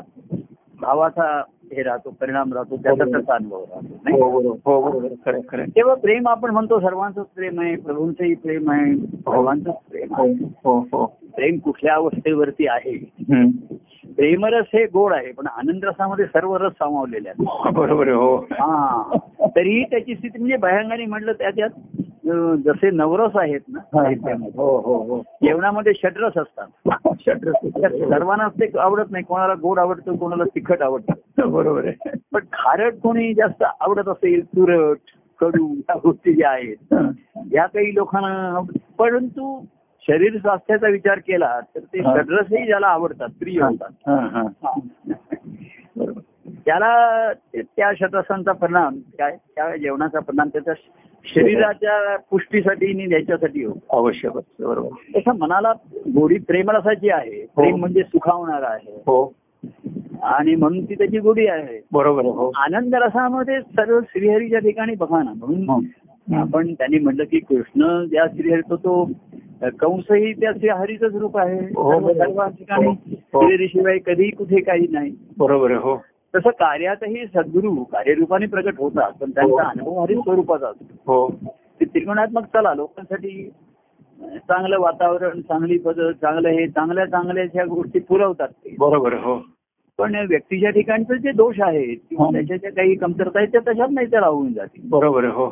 भावाचा 0.81 1.43
हे 1.73 1.83
राहतो 1.83 2.11
परिणाम 2.11 2.53
राहतो 2.53 2.77
त्याचा. 2.77 3.05
त्याचा 3.05 3.35
अनुभव 3.35 3.65
राहतो 3.71 4.59
हो 4.65 4.81
हो 4.81 5.09
तेव्हा 5.55 5.95
प्रेम 5.95 6.29
आपण 6.29 6.51
म्हणतो 6.51 6.81
सर्वांचंच 6.81 7.27
प्रेम 7.27 7.61
आहे 7.61 7.77
प्रभूंचंही 7.77 8.35
प्रेम 8.35 8.71
आहे 8.71 8.95
प्रेम 9.67 10.15
हो 10.15 10.23
आहे. 10.23 10.33
हो 10.65 10.79
हो 10.93 11.07
प्रेम 11.37 11.59
कुठल्या 11.59 11.95
अवस्थेवरती 11.95 12.67
आहे. 12.67 12.99
प्रेमरस 14.17 14.65
हे 14.75 14.85
गोड 14.85 15.13
आहे 15.13 15.33
पण 15.33 15.47
आनंद 15.47 15.85
रसामध्ये 15.85 16.25
सर्व 16.25 16.57
रस 16.57 16.73
सामावलेले 16.73 17.29
आहेत. 17.29 17.73
बरोबर 17.75 18.07
आहे 18.07 18.17
हो. 18.17 18.37
हा. 18.37 19.03
तरीही 19.57 19.85
त्याची 19.85 20.15
स्थिती 20.15 20.39
म्हणजे 20.39 20.57
भयंगाने 20.57 21.07
म्हटलं 21.07 21.33
त्याच्यात 21.33 21.71
जसे 22.65 22.91
नवरस 22.91 23.37
आहेत 23.37 23.61
ना 23.69 23.81
साहित्यामध्ये. 23.81 24.51
हो 24.57 24.79
हो 24.79 24.97
हो. 25.03 25.19
जेवणामध्ये 25.43 25.93
षड्रस 25.95 26.39
असतात. 26.39 26.89
सर्वांनाच 28.11 28.53
ते 28.53 28.79
आवडत 28.79 29.11
नाही 29.11 29.25
कोणाला 29.25 29.55
गोड 29.55 29.79
आवडतं 29.79 30.17
कोणाला 30.17 30.45
तिखट 30.45 30.83
आवडतं. 30.83 31.13
बरोबर 31.51 31.87
आहे. 31.87 32.11
पण 32.33 32.41
खारट 32.53 32.95
कोणी 32.95 33.35
जास्त 33.35 33.63
आवडत 33.81 34.09
असेल 34.09 34.45
तुरट 34.47 34.99
कडू 35.41 35.75
या 35.75 35.95
गोष्टी 35.95 36.33
ज्या 36.35 36.51
आहेत. 36.51 36.95
या 37.53 37.67
काही 37.67 37.95
लोकांना 37.95 38.61
परंतु 38.99 39.61
शरीर 40.09 40.39
स्वास्थ्याचा 40.39 40.89
विचार 40.89 41.19
केला 41.19 41.61
तर 41.61 41.81
ते 41.81 42.01
हा. 42.01 42.17
षड्रसही 42.17 42.67
ज्याला 42.67 42.87
आवडतात 42.87 43.29
प्रिय 43.29 43.61
होतात. 43.63 43.91
त्याला 46.67 47.33
त्या 47.57 47.93
शतसांचा 48.01 48.53
परिणाम 48.53 48.97
काय 49.19 49.37
त्या 49.55 49.77
जेवणाचा 49.77 50.21
परिणाम 50.21 50.49
त्याच्या 50.49 50.75
शरीराच्या 51.27 52.17
पुष्टीसाठी 52.31 52.87
आणि 52.87 53.15
याच्यासाठी 53.15 53.65
होतो 53.65 53.97
आवश्यक 53.99 54.37
असतं 54.37 54.69
बरोबर. 54.69 55.19
तसं 55.19 55.39
मनाला 55.39 55.73
गोडी 55.93 56.39
प्रेमरसाची 56.39 57.11
आहे. 57.11 57.47
प्रेम 57.57 57.77
म्हणजे 57.77 58.03
सुखावणार 58.03 58.63
आहे. 58.63 58.93
हो. 58.95 59.33
आणि 60.23 60.55
म्हणून 60.55 60.85
ती 60.85 60.95
त्याची 60.95 61.19
गोडी 61.19 61.47
आहे. 61.47 61.81
बरोबर 61.93 62.25
हो. 62.25 62.53
आनंद 62.57 62.95
रसामध्ये 62.95 63.61
सर्व 63.61 64.01
श्रीहरीच्या 64.01 64.59
ठिकाणी 64.59 64.95
बघा 64.95 65.23
ना. 65.23 65.33
म्हणून 65.37 65.71
हं. 65.71 66.39
आपण 66.39 66.75
त्यांनी 66.75 66.99
म्हटलं 66.99 67.25
की 67.25 67.39
कृष्ण 67.39 68.05
ज्या 68.05 68.27
श्रीहरीचा 68.37 68.75
तो 68.75 69.11
कंसही 69.63 70.33
त्या 70.33 70.53
श्रीहरीच 70.53 71.03
रूप 71.03 71.39
आहे. 71.39 71.61
हो, 71.61 72.13
सर्व 72.13 72.43
ठिकाणी 72.47 72.87
हो. 72.87 73.43
श्रीहरीशिवाय 73.43 73.99
कधी 73.99 74.31
कुठे 74.31 74.61
काही 74.61 74.87
नाही. 74.91 75.13
बरोबर 75.39 75.71
हो. 75.71 76.03
तसं 76.37 76.51
कार्यातही 76.59 77.27
सद्गुरू 77.27 77.75
कार्यरूपाने 77.93 78.47
प्रकट 78.47 78.79
होतात 78.79 79.13
पण 79.21 79.31
त्यांचा 79.31 79.53
हो. 79.53 79.57
अनुभव 79.61 80.01
हरी 80.03 80.15
स्वरूपाचा 80.17 80.69
असतो 80.69 81.13
हो 81.13 81.29
ते 81.81 81.85
त्रिकोणात्मक 81.85 82.45
चला 82.55 82.75
लोकांसाठी 82.75 83.49
चांगलं 84.49 84.79
वातावरण 84.81 85.41
चांगली 85.41 85.79
पद 85.79 86.01
चांगलं 86.23 86.49
हे 86.49 86.67
चांगल्या 86.69 87.05
चांगल्या 87.07 87.45
ह्या 87.53 87.65
गोष्टी 87.65 87.99
पुरवतात 88.01 88.49
ते 88.49 88.75
बरोबर 88.79 89.15
हो 89.15 89.39
पण 89.99 90.15
व्यक्तीच्या 90.29 90.71
ठिकाणचे 90.71 91.19
जे 91.19 91.33
दोष 91.33 91.61
आहेत 91.61 91.97
किंवा 92.11 92.27
हं. 92.27 92.33
त्याच्या 92.33 92.57
ज्या 92.57 92.71
काही 92.73 92.95
कमतरता 92.95 93.39
आहेत 93.39 93.49
त्या 93.53 93.61
तशाच 93.67 93.91
नाही 93.91 94.07
त्या 94.07 94.21
राहून 94.21 94.53
जातील 94.53 94.89
बरोबर 94.89 95.25
हो 95.31 95.47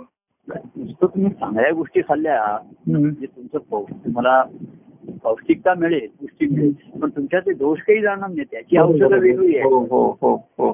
नुसतं 0.49 1.07
तुम्ही 1.07 1.31
चांगल्या 1.31 1.71
गोष्टी 1.73 2.01
खाल्ल्या. 2.01 2.41
म्हणजे 2.87 3.27
तुमचं 3.27 3.59
तुम्हाला 4.05 4.43
पौष्टिकता 5.23 5.75
मिळेल 5.75 6.07
पुष्टी 6.21 6.47
मिळेल. 6.47 6.73
पण 7.01 7.11
तुमच्या 7.11 7.41
ते 7.41 7.53
दोष 7.53 7.79
काही 7.79 8.01
जाणार 8.01 8.29
नाही 8.29 8.45
त्याची 8.51 8.79
औषधं 8.79 9.19
वेगळी 9.19 9.61
हो 9.61 9.79
आहे 9.79 9.89
हो 9.89 10.19
हो 10.23 10.35
हो. 10.59 10.73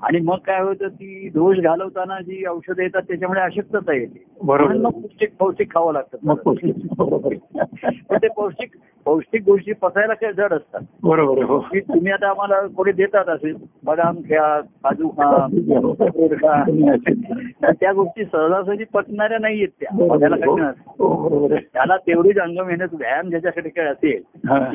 आणि 0.00 0.18
मग 0.20 0.36
काय 0.36 0.60
होतं 0.62 0.88
ती 0.88 1.28
दोष 1.28 1.58
घालवताना 1.58 2.18
जी 2.20 2.44
औषधं 2.46 2.82
येतात 2.82 3.02
त्याच्यामुळे 3.02 3.40
अशक्तता 3.40 3.94
येते 3.94 4.24
बरोबर. 4.42 4.64
म्हणून 4.64 4.82
मग 4.82 4.90
पौष्टिक 4.92 5.32
पौष्टिक 5.38 5.72
खावं 5.74 5.86
मग 5.86 5.94
लागतं 5.94 6.34
पौष्टिक. 6.34 6.74
बरोबर 6.98 7.32
आहे. 7.32 7.96
पण 8.10 8.16
ते 8.16 8.28
पौष्टिक 8.28 8.70
पौष्टिक 9.06 9.42
गोष्टी 9.44 9.72
पचायला 9.72 10.14
काही 10.14 10.32
जड 10.32 10.52
असतात 10.52 10.80
बरोबर 11.02 11.42
हो 11.42 11.58
की 11.60 11.80
तुम्ही 11.80 12.12
आता 12.12 12.28
आम्हाला 12.28 12.60
कोणी 12.76 12.92
देतात 12.92 13.28
असेल 13.28 13.54
बदाम 13.84 14.16
घ्या 14.20 14.60
काजू 14.84 15.08
खा 15.08 15.30
खा 16.34 16.62
त्या 17.72 17.92
गोष्टी 17.92 18.24
सहजासहजी 18.24 18.84
पचणाऱ्या 18.84 19.38
नाहीयेत 19.38 19.68
त्या 19.80 20.06
बघायला 20.06 20.36
हो 20.36 20.54
कठीण. 20.54 20.64
हो, 20.98 21.48
त्याला 21.48 21.96
तेवढीच 21.96 22.38
अंग 22.38 22.58
मेहनत 22.66 22.94
व्यायाम 22.94 23.28
ज्याच्याकडे 23.30 23.68
काय 23.68 23.86
असेल. 23.86 24.22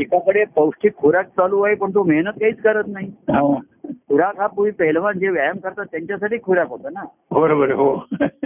एकाकडे 0.02 0.44
पौष्टिक 0.56 0.96
खुराक 0.98 1.26
चालू 1.28 1.62
आहे 1.62 1.76
पण 1.76 1.94
तो 1.94 2.04
मेहनत 2.04 2.40
काहीच 2.40 2.62
करत 2.62 2.88
नाही. 2.88 3.12
खुराक 4.10 4.40
हा 4.40 4.48
पूर्वी 4.48 4.72
पहिलवान 4.72 5.20
जे 5.20 5.30
व्यायाम 5.30 5.58
करतात 5.58 5.86
त्यांच्यासाठी 5.86 6.38
खुराक 6.44 6.68
होता 6.68 6.90
ना. 6.90 7.04
बरोबर 7.32 7.72
हो. 7.72 7.96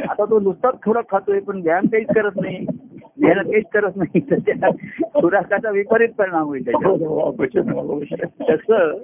आता 0.09 0.25
तो 0.25 0.39
नुसताच 0.39 0.73
खुराक 0.85 1.11
खातोय 1.11 1.39
पण 1.39 1.61
व्यायाम 1.61 1.85
काहीच 1.85 2.07
करत 2.07 2.31
नाही. 2.41 2.65
मेहनत 3.17 3.43
काहीच 3.43 3.65
करत 3.73 3.91
नाही. 3.95 4.19
तर 4.19 4.35
त्या 4.35 4.69
खुराकाचा 5.21 5.69
विपरीत 5.69 6.09
परिणाम 6.17 6.43
होईल 6.43 6.65
त्याच्यावर. 6.65 6.97
हो, 6.97 7.35
आहे. 8.11 8.55
तसं 8.55 8.97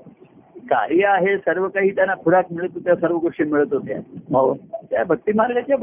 कार्य 0.57 1.05
आहे 1.05 1.37
सर्व 1.37 1.67
काही 1.67 1.95
त्यांना 1.95 2.13
खुराक 2.13 2.45
मिळत 2.51 2.69
होत्या 2.73 2.95
सर्व 2.95 3.17
गोष्टी 3.17 3.43
मिळत 3.43 3.73
होत्या. 3.73 3.97
हो. 4.17 4.57
त्या 4.91 5.03
भक्ती 5.03 5.31
मार्गाच्या 5.33 5.77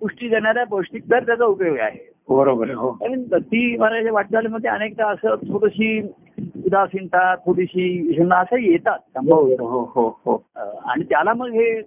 पुष्टी 0.00 0.28
देणाऱ्या 0.28 0.64
पौष्टिक 0.64 1.02
तर 1.04 1.18
त्याचा 1.18 1.44
उपयोग 1.44 1.76
आहे. 1.78 2.12
बरोबर 2.28 2.70
हो. 2.70 2.90
कारण 2.90 3.22
भक्ती 3.30 3.76
मार्गाच्या 3.76 4.12
वाटचालीमध्ये 4.12 4.70
अनेकदा 4.70 5.06
असं 5.06 5.34
थोडीशी 5.34 6.00
उदासीनता 6.38 7.34
थोडीशी 7.34 8.16
असं 8.32 8.56
येतात 8.56 8.98
संभव. 8.98 9.46
हो 9.46 9.90
हो 9.94 10.20
हो 10.24 10.44
अं, 10.56 10.78
आणि 10.84 11.04
त्याला 11.04 11.32
मग 11.34 11.46
हे 11.46 11.80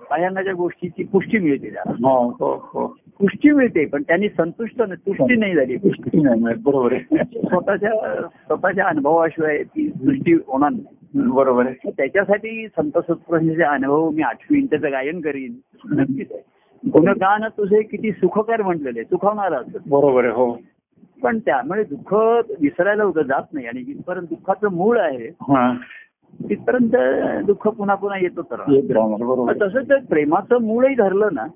बाह्यांगाच्या 0.00 0.52
गोष्टीची 0.52 1.04
पुष्टी 1.04 1.38
मिळते 1.38 1.72
त्याला. 1.72 2.08
हो 2.08 2.28
हो 2.28 2.54
हो. 2.54 2.86
पुष्टी 3.20 3.50
मिळते 3.50 3.84
पण 3.84 4.02
त्यांनी 4.02 4.28
संतुष्ट 4.28 4.82
नाही 4.82 5.06
तुष्टी 5.06 5.36
नाही 5.36 5.54
झाली. 5.54 5.76
पुष्टी 5.76 6.20
नाही 6.20 6.40
बरोबर 6.40 6.92
आहे. 6.92 7.16
स्वतःच्या 7.24 8.22
स्वतःच्या 8.28 8.86
अनुभवाशिवाय 8.86 9.62
ती 9.62 9.90
दृष्टी 10.02 10.32
होणार 10.32 10.70
नाही. 10.70 10.84
बरोबर 11.14 11.66
आहे. 11.66 11.90
त्याच्यासाठी 11.90 12.68
संत 12.68 12.90
सत्पुरुषांचे 12.90 13.62
अनुभव 13.62 14.10
मी 14.10 14.22
आठवीन 14.22 14.66
त्याचं 14.66 14.92
गायन 14.92 15.20
करीन. 15.20 15.52
नक्कीच 15.90 16.32
आहे. 16.32 16.42
गुणगान 16.88 17.44
तुझे 17.44 17.82
किती 17.82 18.12
सुखकर 18.12 18.62
म्हटलेले 18.62 19.04
सुखवणार 19.04 19.52
असत. 19.52 19.76
बरोबर 19.86 20.24
आहे 20.24 20.34
हो. 20.34 20.58
पण 21.22 21.38
त्यामुळे 21.38 21.84
दुःख 21.84 22.14
विसरायला 22.60 23.04
होतं 23.04 23.22
जात 23.22 23.42
नाही 23.52 23.66
आणि 23.66 23.82
जिथपर्यंत 23.82 24.26
दुःखाचं 24.26 24.68
मूळ 24.72 24.98
आहे 24.98 25.28
हा 25.28 25.72
तिथपर्यंत 26.48 26.96
दुःख 27.46 27.68
पुन्हा 27.68 27.94
पुन्हा 27.96 28.18
येतो 28.18 28.42
तर. 28.42 28.60
तसंच 29.66 30.06
प्रेमाचं 30.06 30.62
मूळही 30.62 30.94
धरलं 30.94 31.28
ना. 31.32 31.46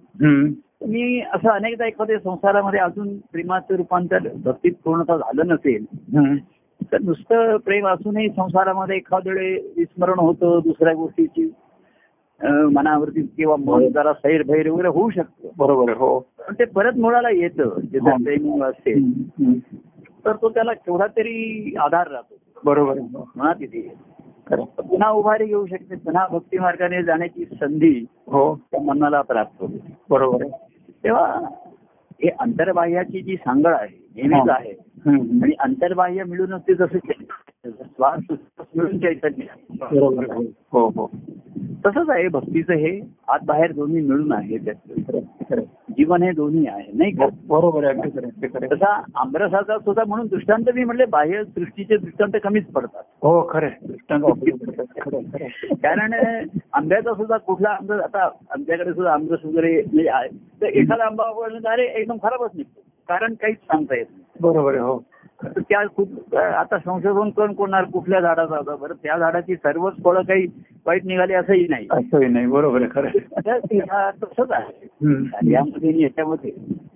मी 0.87 1.21
असं 1.21 1.49
अनेकदा 1.49 1.87
एखाद्या 1.87 2.19
संसारामध्ये 2.19 2.81
अजून 2.81 3.17
प्रेमाचं 3.19 3.77
रूपांतर 3.77 4.19
भक्तीत 4.45 4.73
पूर्णतः 4.85 5.17
झालं 5.17 5.47
नसेल. 5.47 5.85
तर 6.93 7.01
नुसतं 7.01 7.57
प्रेम 7.57 7.87
असूनही 7.89 8.29
संसारामध्ये 8.29 8.97
एखाद्या 8.97 9.33
विस्मरण 9.77 10.19
होतं 10.19 10.61
दुसऱ्या 10.65 10.95
गोष्टीची 10.95 11.53
मनावरती 12.45 13.23
किंवा 13.23 13.57
मन 13.57 13.89
जरा 13.89 14.13
सैरभैर 14.13 14.69
वगैरे 14.69 14.89
होऊ 14.89 15.11
शकतं 15.11 15.49
बरोबर 15.57 15.93
हो 15.93 16.19
पण 16.19 16.55
ते 16.55 16.65
परत 16.65 16.93
मुळाला 16.97 17.31
येतं 17.31 17.81
जे 17.81 17.99
असेल 17.99 19.03
हम्म. 19.03 19.45
हम्म. 19.45 19.53
तर 20.25 20.33
तो 20.33 20.49
त्याला 20.49 20.73
केवढा 20.73 21.07
तरी 21.07 21.75
आधार 21.79 22.09
राहतो 22.11 22.61
बरोबर 22.65 22.99
हो. 22.99 23.31
म्हणा 23.37 23.53
तिथे. 23.53 23.89
पुन्हा 24.51 25.11
उभारी 25.11 25.47
घेऊ 25.47 25.67
शकते 25.67 25.97
पुन्हा 25.97 26.27
भक्ती 26.31 26.59
मार्गाने 26.59 27.03
जाण्याची 27.03 27.45
संधी 27.45 28.07
हो 28.27 28.55
त्या 28.71 28.81
मनाला 28.81 29.21
प्राप्त 29.23 29.63
होते 29.63 29.95
बरोबर 30.11 30.45
तेव्हा 31.05 31.41
हे 32.23 32.29
अंतर्बाह्याची 32.29 33.21
जी 33.23 33.37
सांगड 33.37 33.67
आहे 33.67 33.97
नेहमीच 34.17 34.49
हा. 34.51 34.55
आहे. 34.55 34.73
आणि 35.43 35.53
अंतर्बाह्य 35.59 36.25
मिळूनच 36.25 36.63
ते 36.69 36.75
जसं 36.75 36.99
श्वास 37.69 38.21
मिळून 38.77 38.99
चैतन्य. 38.99 39.45
हो 40.73 40.89
हो 40.89 41.11
तसंच 41.89 42.11
आहे 42.11 42.29
भक्तीचं 42.29 42.73
हे 42.73 43.01
आत 43.29 43.39
बाहेर 43.47 43.73
दोन्ही 43.73 44.01
मिळून 44.01 44.33
आहे 44.33 44.59
त्याचं. 44.59 45.19
जीवन 45.99 46.23
हे 46.23 46.31
दोन्ही 46.33 46.67
आहे 46.67 46.93
नाही 46.93 47.11
का 47.11 47.27
बरोबर 47.47 47.85
आहे. 47.85 48.67
तसा 48.67 49.03
आमरसाचा 49.15 49.79
सुद्धा 49.79 50.03
म्हणून 50.09 50.27
दृष्टांत 50.27 50.65
मी 50.75 50.85
म्हणले 50.85 51.05
बाह्य 51.05 51.45
सृष्टीचे 51.45 51.97
दृष्टांत 51.97 52.37
कमीच 52.45 52.67
पडतात 52.67 53.03
हो 53.23 53.49
खरं. 53.51 53.69
दृष्टांत. 53.83 54.23
कारण 55.73 56.13
आंब्याचा 56.73 57.15
सुद्धा 57.15 57.37
कुठला 57.37 57.69
आंबा 57.69 57.95
आता 57.95 58.29
आमच्याकडे 58.51 58.93
सुद्धा 58.93 59.13
आमरस 59.13 59.45
वगैरे 59.45 59.83
म्हणजे 59.83 60.09
आहे. 60.09 60.29
तर 60.61 60.67
एखादा 60.67 61.05
आंबा 61.05 61.25
अरे 61.73 61.87
एकदम 62.01 62.17
खराबच 62.23 62.51
निघतो 62.55 62.81
कारण 63.09 63.35
काहीच 63.35 63.57
सांगता 63.57 63.97
येत 63.97 64.07
नाही 64.11 64.25
बरोबर 64.41 64.71
आहे 64.71 64.81
हो 64.81 64.99
तर 65.45 65.61
त्या 65.61 65.83
खूप 65.97 66.35
आता 66.37 66.79
संशोधन 66.79 67.31
करून 67.31 67.53
कोणार 67.53 67.85
कुठल्या 67.85 68.21
झाडाचा 68.21 68.57
होता? 68.57 68.77
बरं 68.77 68.95
त्या 69.03 69.19
झाडाची 69.19 69.57
सर्वच 69.57 69.95
फळं 70.05 70.23
काही 70.23 70.47
वाईट 70.87 71.05
निघाली 71.05 71.35
असंही 71.35 71.67
नाही. 71.69 71.87
असंही 71.91 72.29
नाही. 72.29 72.47
बरोबर 72.47 72.83
आहे 72.83 72.91
खरं 72.91 73.09
तसंच 74.23 74.51
आहे. 74.51 74.87
आणि 75.35 76.03
याच्यामध्ये. 76.03 76.51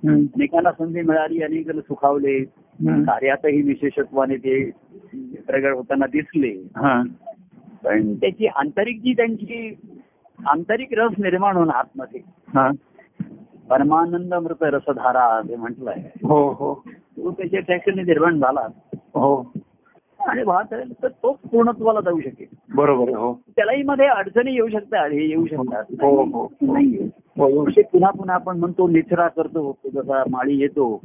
अनेकांना 0.08 0.72
संधी 0.72 1.00
मिळाली 1.00 1.42
अनेक 1.42 1.70
सुखावले. 1.70 2.40
कार्यातही 2.84 3.62
विशेषत्वाने 3.62 4.37
ते 4.37 4.70
प्रगट 5.46 5.75
होताना 5.75 6.06
दिसले. 6.06 6.50
हा. 6.76 7.02
पण 7.84 8.14
त्याची 8.14 8.46
आंतरिक 8.46 9.00
जी 9.00 9.12
त्यांची 9.12 9.76
आंतरिक 10.46 10.88
रस 10.92 11.12
निर्माण 11.18 11.56
होणं 11.56 11.72
आतमध्ये. 11.72 12.20
हा. 12.54 12.70
परमानंद 13.72 14.34
मृत 14.34 14.62
रसधारा 14.62 15.40
जे 15.48 15.56
म्हटलंय. 15.56 16.10
हो 16.24 16.48
हो. 16.48 16.82
तो 16.88 17.30
त्याच्या 17.30 17.60
ठिकाणी 17.60 18.02
निर्माण 18.02 18.38
झाला. 18.38 18.60
हो. 18.96 19.52
आणि 20.26 20.42
वाहत 20.42 20.72
राहील 20.72 20.92
तर 21.02 21.08
तोच 21.08 21.36
पूर्णत्वाला 21.50 22.00
जाऊ 22.00 22.20
शकेल. 22.20 22.56
बरोबर 22.74 23.08
हो. 23.08 23.40
त्यालाही 23.56 23.82
मध्ये 23.82 24.06
अडचणी 24.06 24.52
येऊ 24.52 24.68
शकतात 24.68 25.10
हे 25.10 25.28
येऊ 25.28 25.46
शकतात. 25.46 25.84
हो, 25.90 26.22
हो. 26.24 27.64
असे 27.66 27.82
पुन्हा 27.82 28.10
पुन्हा 28.10 28.34
आपण 28.34 28.58
म्हणतो 28.58 28.88
निचरा 28.88 29.28
करतो. 29.28 29.76
जसा 29.94 30.22
माळी 30.30 30.56
येतो. 30.58 31.00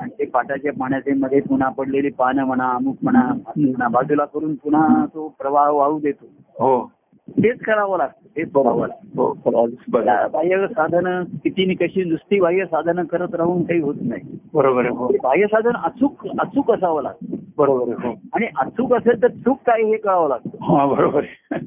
आणि 0.00 0.14
ते 0.18 0.24
पाटाच्या 0.24 0.72
पाण्याचे 0.72 1.12
मध्ये 1.12 1.40
पुन्हा 1.40 1.68
पडलेली 1.68 2.10
पानं 2.10 2.44
म्हणा 2.44 2.70
अमुक 2.70 2.96
म्हणा 3.02 3.32
म्हणा 3.56 3.88
बाजूला 3.88 4.24
करून 4.24 4.54
पुन्हा 4.54 5.06
तो 5.14 5.34
प्रवाह 5.38 5.70
वाहू 5.70 5.98
देतो. 5.98 6.26
हो. 6.38 6.92
तेच 7.28 7.60
करावं 7.60 7.98
लागतं. 7.98 8.28
तेच 8.36 8.50
लागतं 8.88 9.22
हो 9.22 9.32
बरोबर. 9.46 10.04
त्या 10.04 10.26
बाह्य 10.28 10.66
साधनं 10.66 11.22
किती 11.24 11.74
कशी 11.74 12.04
नुसती 12.04 12.40
बाह्य 12.40 12.64
साधनं 12.64 13.04
करत 13.04 13.34
राहून 13.34 13.62
काही 13.62 13.80
होत 13.80 13.94
नाही. 14.00 14.38
बरोबर 14.54 14.80
आहे 14.80 14.94
हो. 14.96 15.06
बाह्य 15.22 15.46
साधन 15.46 15.76
अचूक 15.84 16.26
अचूक 16.38 16.70
असावं 16.70 17.02
लागतं. 17.02 17.36
बरोबर 17.58 17.92
आहे 17.92 18.08
हो. 18.08 18.14
आणि 18.32 18.46
अचूक 18.56 18.94
असेल 18.94 19.22
तर 19.22 19.28
चूक 19.28 19.58
काय 19.66 19.82
हे 19.82 19.96
कळावं 19.96 20.28
लागतं. 20.28 20.88
बरोबर 20.88 21.22
आहे. 21.22 21.58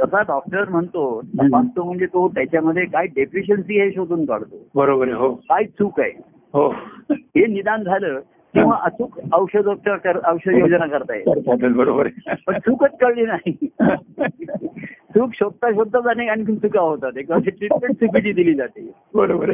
तसा 0.00 0.20
डॉक्टर 0.22 0.68
म्हणतो 0.68 1.22
तपासतो 1.22 1.84
म्हणजे 1.84 2.06
तो 2.06 2.28
त्याच्यामध्ये 2.28 2.84
काय 2.84 3.06
डेफिशियन्सी 3.06 3.80
हे 3.80 3.90
शोधून 3.92 4.24
काढतो. 4.24 4.66
बरोबर 4.74 5.04
आहे 5.04 5.16
हो. 5.16 5.34
काय 5.34 5.64
चूक 5.64 6.00
आहे? 6.00 6.10
हो. 6.52 6.68
हे 7.10 7.46
निदान 7.46 7.82
झालं 7.82 8.20
किंवा 8.54 8.76
अचूक 8.82 9.18
औषधोपचार 9.32 10.18
औषध 10.32 10.50
योजना 10.50 10.86
करता 10.86 11.14
येईल 11.14 11.72
बरोबर 11.72 12.06
आहे. 12.06 12.34
पण 12.46 12.58
चूकच 12.58 12.90
कळली 13.00 13.22
नाही. 13.22 13.68
चूक 15.14 15.30
शोधता 15.34 15.70
शोधताच 15.70 16.04
अनेक 16.04 16.28
आणखी 16.28 16.56
चुका 16.56 16.80
होतात. 16.80 17.18
एक 17.18 17.32
ट्रीटमेंट 17.32 17.94
चुकीची 17.94 18.32
दिली 18.32 18.54
जाते. 18.54 18.90
बरोबर. 19.14 19.52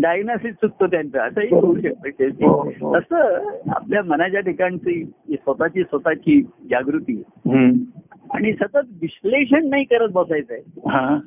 डायग्नोसिस 0.00 0.54
चुकतो 0.54 0.86
त्यांचा. 0.86 1.24
असंही 1.24 1.48
होऊ 1.54 1.78
शकतं. 1.80 2.24
हो, 2.24 2.68
हो. 2.68 2.98
तसं 2.98 3.48
आपल्या 3.70 4.02
मनाच्या 4.02 4.40
ठिकाणची 4.40 5.04
स्वतःची 5.30 5.82
स्वतःची 5.82 6.42
जागृती. 6.42 7.22
आणि 8.30 8.52
सतत 8.52 8.86
विश्लेषण 9.02 9.68
नाही 9.68 9.84
करत 9.84 10.08
बसायचंय 10.12 10.60
हा. 10.76 11.18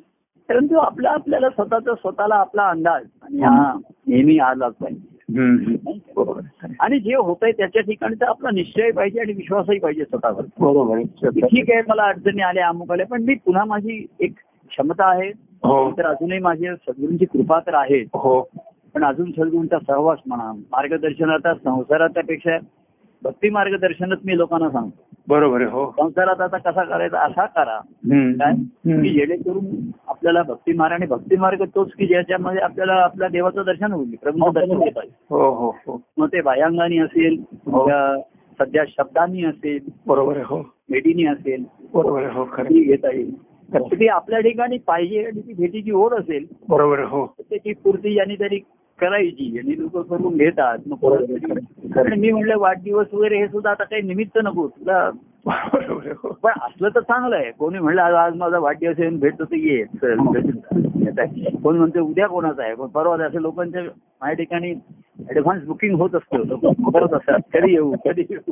परंतु 0.49 0.75
आपला 0.75 1.09
आपल्याला 1.09 1.49
स्वतःचा 1.49 1.95
स्वतःला 1.95 2.35
आपला 2.35 2.67
अंदाज 2.67 3.05
आणि 3.23 3.41
हा 3.41 3.79
नेहमी 4.07 4.37
आलाच 4.37 4.73
पाहिजे. 4.73 5.10
आणि 6.79 6.99
जे 6.99 7.15
होतंय 7.15 7.51
त्याच्या 7.51 7.81
ठिकाणचा 7.81 8.29
आपला 8.29 8.49
निश्चय 8.53 8.91
पाहिजे 8.91 9.19
आणि 9.19 9.33
विश्वासही 9.33 9.79
पाहिजे 9.79 10.03
स्वतःवर. 10.03 10.41
बरोबर 10.41 10.95
आहे. 10.95 11.29
ठीक 11.41 11.71
आहे 11.71 11.81
मला 11.87 12.03
अडचणी 12.03 12.41
आल्या 12.41 12.67
अमुक 12.67 12.91
आल्या 12.91 13.05
पण 13.05 13.23
मी 13.23 13.35
पुन्हा 13.35 13.65
माझी 13.65 14.05
एक 14.19 14.33
क्षमता 14.69 15.09
आहे. 15.09 15.27
हो. 15.63 15.91
तर 15.91 16.05
अजूनही 16.05 16.39
माझी 16.39 16.67
सद्गुरूंची 16.67 17.25
कृपा 17.25 17.59
तर 17.59 17.73
आहे. 17.73 18.01
हो. 18.01 18.49
पण 18.93 19.03
अजून 19.03 19.31
सद्गुरूंचा 19.31 19.77
सहवास 19.87 20.19
म्हणा 20.25 20.53
मार्गदर्शनाचा 20.53 21.53
संसाराच्या 21.53 22.23
पेक्षा 22.23 22.57
भक्ती 23.23 23.49
मार्गदर्शनच 23.49 24.19
मी 24.25 24.37
लोकांना 24.37 24.69
सांगतो. 24.69 25.10
बरोबर 25.27 25.61
आहे 25.61 25.69
हो. 25.71 25.85
संसारात 25.97 26.41
आता 26.41 26.57
कसा 26.59 26.83
करायचा 26.83 27.19
असा 27.19 27.45
करा. 27.45 27.77
काय. 28.39 28.53
की 28.85 29.13
जेणेकरून 29.13 29.65
आपल्याला 30.07 30.41
भक्ती 30.43 30.73
मार्ग 30.73 30.93
आणि 30.93 31.05
भक्ती 31.05 31.35
मार्ग 31.35 31.63
तोच 31.75 31.93
की 31.93 32.07
ज्याच्यामध्ये 32.07 32.61
आपल्याला 32.61 32.93
आपल्या 32.93 33.27
देवाचं 33.29 33.65
दर्शन 33.65 33.91
होईल 33.91 34.15
प्रभूचं 34.21 34.53
दर्शन 34.53 34.79
घेता 34.79 34.99
येईल. 35.03 35.11
हो 35.29 35.49
हो 35.51 35.69
हो. 35.87 36.01
मग 36.17 36.27
ते 36.27 36.41
बाह्यांगाने 36.41 36.97
असेल 36.97 37.37
हो. 37.67 37.87
सध्या 38.59 38.83
शब्दांनी 38.87 39.43
असेल 39.45 39.79
बरोबर 40.07 40.35
आहे 40.35 40.45
हो. 40.47 40.61
भेटीनी 40.89 41.25
असेल 41.25 41.63
बरोबर 41.93 42.23
आहे 42.23 42.33
हो 42.33 42.45
खरं 42.53 42.81
घेता 42.81 43.13
येईल. 43.13 43.33
ती 43.69 44.07
आपल्या 44.07 44.39
ठिकाणी 44.39 44.77
पाहिजे 44.77 45.23
आणि 45.25 45.41
ती 45.41 45.53
भेटीची 45.53 45.91
ओढ 45.91 46.13
असेल 46.13 46.45
बरोबर 46.69 46.99
आहे 46.99 47.07
हो. 47.07 47.25
त्याची 47.39 47.73
पूर्ती 47.83 48.15
यांनी 48.17 48.35
तरी 48.35 48.59
करायची 49.01 49.57
आणि 49.59 49.75
लोक 49.79 49.97
करून 50.09 50.37
घेतात 50.37 50.77
मग 50.87 50.97
तरी-. 51.03 51.99
आणि 51.99 52.19
मी 52.19 52.31
म्हणलं 52.31 52.57
वाढदिवस 52.57 53.13
वगैरे 53.13 53.37
हे 53.37 53.47
सुद्धा 53.47 53.71
आता 53.71 53.83
काही 53.83 54.01
निमित्त 54.01 54.39
नको. 54.43 54.67
तुला 54.67 55.09
बरोबर. 55.45 56.05
आहे 56.05 56.13
हो 56.23 56.29
पण 56.43 56.51
असलं 56.61 56.89
तर 56.89 56.99
चांगलं 56.99 57.35
आहे. 57.35 57.51
कोणी 57.51 57.79
म्हणलं 57.79 58.01
आज 58.01 58.13
आज 58.13 58.35
माझा 58.35 58.59
वाढदिवस 58.59 58.99
आहे 58.99 59.09
भेटतो 59.09 59.43
तर 59.43 59.55
ये 59.55 59.83
चल, 59.85 60.19
भेटून 60.19 60.51
जा. 60.51 60.77
येत 61.05 61.19
आहे. 61.19 61.57
कोणी 61.63 61.77
म्हणते 61.79 61.99
उद्या 61.99 62.27
कोणाचा 62.27 62.63
आहे? 62.63 62.75
पण 62.75 62.87
परवा 62.87 63.25
असं 63.25 63.41
लोकांच्या 63.41 63.81
माझ्या 63.83 64.33
ठिकाणी 64.33 64.73
ऍडव्हान्स 65.29 65.65
बुकिंग 65.65 65.95
होत 65.95 66.15
असतं. 66.15 66.43
लोक 66.47 66.65
करत 66.93 67.13
असतात. 67.13 67.39
कधी 67.53 67.71
येऊ 67.71 67.93
कधी 68.05 68.23
येऊ. 68.29 68.51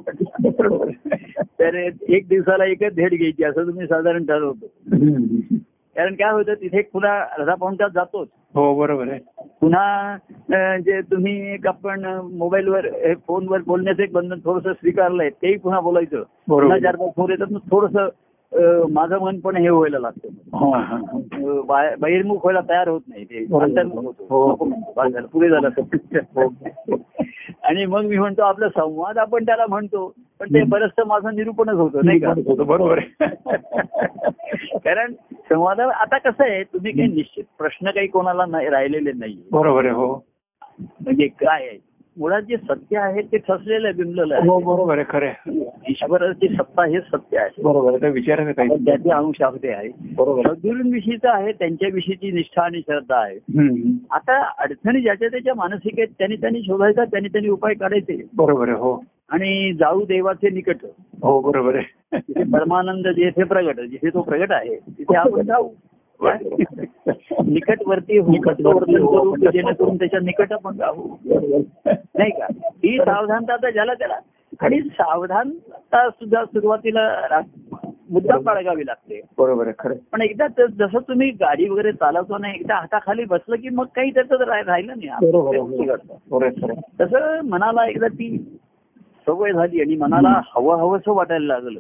तर 1.59 1.75
एक 2.09 2.27
दिवसाला 2.27 2.65
एकच 2.65 2.95
भेट 2.95 3.13
घ्यायची 3.13 3.43
असं 3.43 3.67
तुम्ही 3.67 3.87
साधारण 3.87 4.25
ठरवतो. 4.25 4.67
कारण 5.95 6.13
काय 6.13 6.31
होतं 6.31 6.53
तिथे 6.53 6.81
पुन्हा 6.81 7.19
अर्धा 7.19 7.55
तास 7.71 7.91
जातोच. 7.91 8.27
हो 8.55 8.73
बरोबर 8.79 9.07
आहे. 9.07 9.19
पुन्हा 9.61 10.77
जे 10.79 11.01
तुम्ही 11.03 11.33
एक 11.53 11.65
आपण 11.67 12.05
मोबाईलवर 12.33 12.87
फोनवर 13.27 13.61
बोलण्याचं 13.67 14.03
एक 14.03 14.11
बंधन 14.13 14.39
थोडंसं 14.45 14.73
स्वीकारलंय 14.73 15.29
तेही 15.31 15.57
पुन्हा 15.57 15.79
बोलायचं. 15.79 16.23
पुन्हा 16.47 16.77
चार 16.79 16.95
पाच 16.95 17.11
फोन 17.15 17.31
येतात 17.31 17.59
थोडस 17.71 17.97
माझं 18.89 19.17
मन 19.19 19.39
पण 19.39 19.57
हे 19.57 19.69
व्हायला 19.69 19.99
लागतं. 19.99 20.29
हा. 20.53 20.97
बहिर्मुख 21.99 22.37
व्हायला 22.37 22.61
तयार 22.69 22.87
होत 22.87 23.01
नाही. 23.07 23.23
ते. 23.25 23.43
अंतर्मुख 23.61 24.13
हो. 24.29 24.55
पुढे 25.33 25.49
झालं. 25.49 25.69
हो. 26.35 26.47
आणि 27.63 27.85
मग 27.85 28.05
मी 28.05 28.17
म्हणतो 28.17 28.41
आपला 28.41 28.69
संवाद 28.69 29.17
आपण 29.17 29.45
त्याला 29.45 29.65
म्हणतो 29.69 30.13
पण 30.39 30.47
ते 30.47 30.63
बरंचसं 30.63 31.07
माझं 31.07 31.35
निरूपणच 31.35 31.75
होतं 31.75 32.05
नाही 32.05 32.19
का? 32.19 32.33
बरोबर. 32.63 32.99
कारण 34.77 35.13
संवाद 35.33 35.79
आता 35.79 36.17
कसं 36.17 36.43
आहे 36.43 36.63
तुम्ही 36.63 36.91
काही 36.91 37.07
निश्चित 37.07 37.43
प्रश्न 37.57 37.89
काही 37.89 38.07
कोणाला 38.07 38.45
नाही 38.45 38.69
राहिलेले 38.69 39.11
नाही 39.11 39.43
बरोबर 39.51 39.85
आहे 39.85 39.93
हो. 39.93 40.25
म्हणजे 40.79 41.27
काय 41.27 41.67
आहे? 41.67 41.88
मुळात 42.19 42.41
जे 42.41 42.57
सत्य 42.57 42.97
आहे 42.97 43.21
ते 43.21 43.37
ठसलेलं 43.37 43.87
आहे 43.87 44.03
बिंबलेलं 44.03 44.35
आहे. 44.35 44.47
हो 44.49 44.59
बरोबर 44.59 44.97
आहे 44.97 45.05
खरं. 45.09 45.61
ईश्वराची 45.89 46.47
सत्ता 46.47 46.85
हे 46.85 46.99
सत्य 46.99 47.37
आहे. 47.37 47.61
बरोबर 47.63 47.97
काही 48.51 48.85
त्याचे 48.85 49.11
अंश 49.11 49.41
आहे 49.41 49.71
आहे. 49.71 49.89
बरोबर. 50.17 50.41
सद्गुरूंविषयीचं 50.47 51.29
आहे 51.29 51.51
त्यांच्याविषयीची 51.51 52.31
निष्ठा 52.31 52.61
आणि 52.61 52.79
श्रद्धा 52.79 53.15
आहे. 53.15 53.35
आता 54.11 54.51
अडचणी 54.59 55.01
ज्याच्या 55.01 55.27
त्याच्या 55.27 55.53
मानसिक 55.55 55.93
आहेत 55.97 56.07
त्यांनी 56.17 56.35
त्यांनी 56.35 56.61
शोधायचा 56.61 57.05
त्यांनी 57.05 57.29
त्यांनी 57.29 57.49
उपाय 57.49 57.73
काढायचे. 57.73 58.23
बरोबर 58.37 58.69
आहे 58.69 58.77
हो. 58.77 59.03
आणि 59.29 59.73
जाऊ 59.73 60.05
देवाचे 60.05 60.49
निकट. 60.49 60.75
हो 61.23 61.39
बरोबर 61.39 61.75
आहे. 61.75 62.09
परमानंद 62.43 63.07
जेथे 63.07 63.43
प्रगट 63.43 63.79
जिथे 63.79 64.09
तो 64.09 64.21
प्रगट 64.21 64.51
आहे 64.51 64.75
तिथे 64.75 65.15
आपण 65.15 65.41
जाऊ. 65.41 65.69
निकटवर्ती 67.45 68.17
होऊ, 68.17 69.35
जेणेकरून 69.35 69.95
त्याच्या 69.95 70.19
निकट 70.19 70.53
आपण 70.53 70.75
जाऊ 70.75 71.15
नाही 71.85 72.31
का? 72.31 72.47
ही 72.65 72.97
सावधानता 72.97 73.53
आता 73.53 73.69
ज्याला 73.69 73.93
त्याला. 73.93 74.15
आणि 74.59 74.81
सावधानता 74.81 76.09
सुद्धा 76.09 76.45
सुरुवातीला 76.45 77.39
मुद्दाम 78.11 78.43
बाळगावी 78.43 78.85
लागते. 78.85 79.21
बरोबर 79.37 79.63
आहे 79.63 79.73
खरं. 79.79 79.95
पण 80.11 80.21
एकदा 80.21 80.47
जसं 80.79 80.99
तुम्ही 80.99 81.29
गाडी 81.29 81.69
वगैरे 81.69 81.91
चालवतो 81.91 82.37
ना 82.37 82.49
एकदा 82.49 82.75
हाताखाली 82.75 83.25
बसलं 83.25 83.55
की 83.55 83.69
मग 83.69 83.85
काही 83.95 84.11
त्याचं 84.11 84.37
राह- 84.37 84.65
राहिलं 84.65 84.93
नाही. 84.97 85.09
तसं 87.01 87.41
मनाला 87.41 87.89
एकदा 87.89 88.07
ती 88.07 88.59
सवय 89.25 89.51
झाली 89.51 89.81
आणि 89.81 89.95
मनाला 89.95 90.41
हवं 90.55 90.77
हवंसं 90.77 91.11
वाटायला 91.11 91.47
लागलं. 91.47 91.79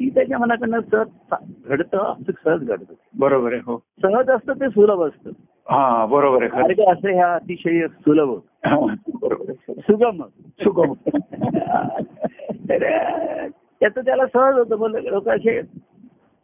की 0.00 0.08
त्याच्या 0.10 0.38
मनाकडनं 0.38 0.80
सहज 0.90 1.34
घडतं 1.66 2.14
सहज 2.28 2.64
घडतं. 2.64 2.94
बरोबर 3.18 3.52
आहे 3.52 3.60
हो. 3.66 3.76
सहज 4.02 4.30
असतं 4.30 4.52
ते 4.52 4.68
सुलभ 4.68 5.02
असतं. 5.02 5.30
हा 5.70 6.06
बरोबर 6.06 6.42
आहे 6.42 6.60
मार्ग 6.60 6.80
असे 6.88 7.14
ह्या 7.14 7.32
अतिशय 7.34 7.86
सुलभ 7.88 8.30
सुगम 9.68 10.22
सुगम 10.62 10.92
तर 12.68 12.86
त्याचं 13.80 14.00
त्याला 14.00 14.26
सहज 14.26 14.58
होतं. 14.58 14.76
मग 14.76 14.96
लोक 14.96 15.28
असे 15.28 15.60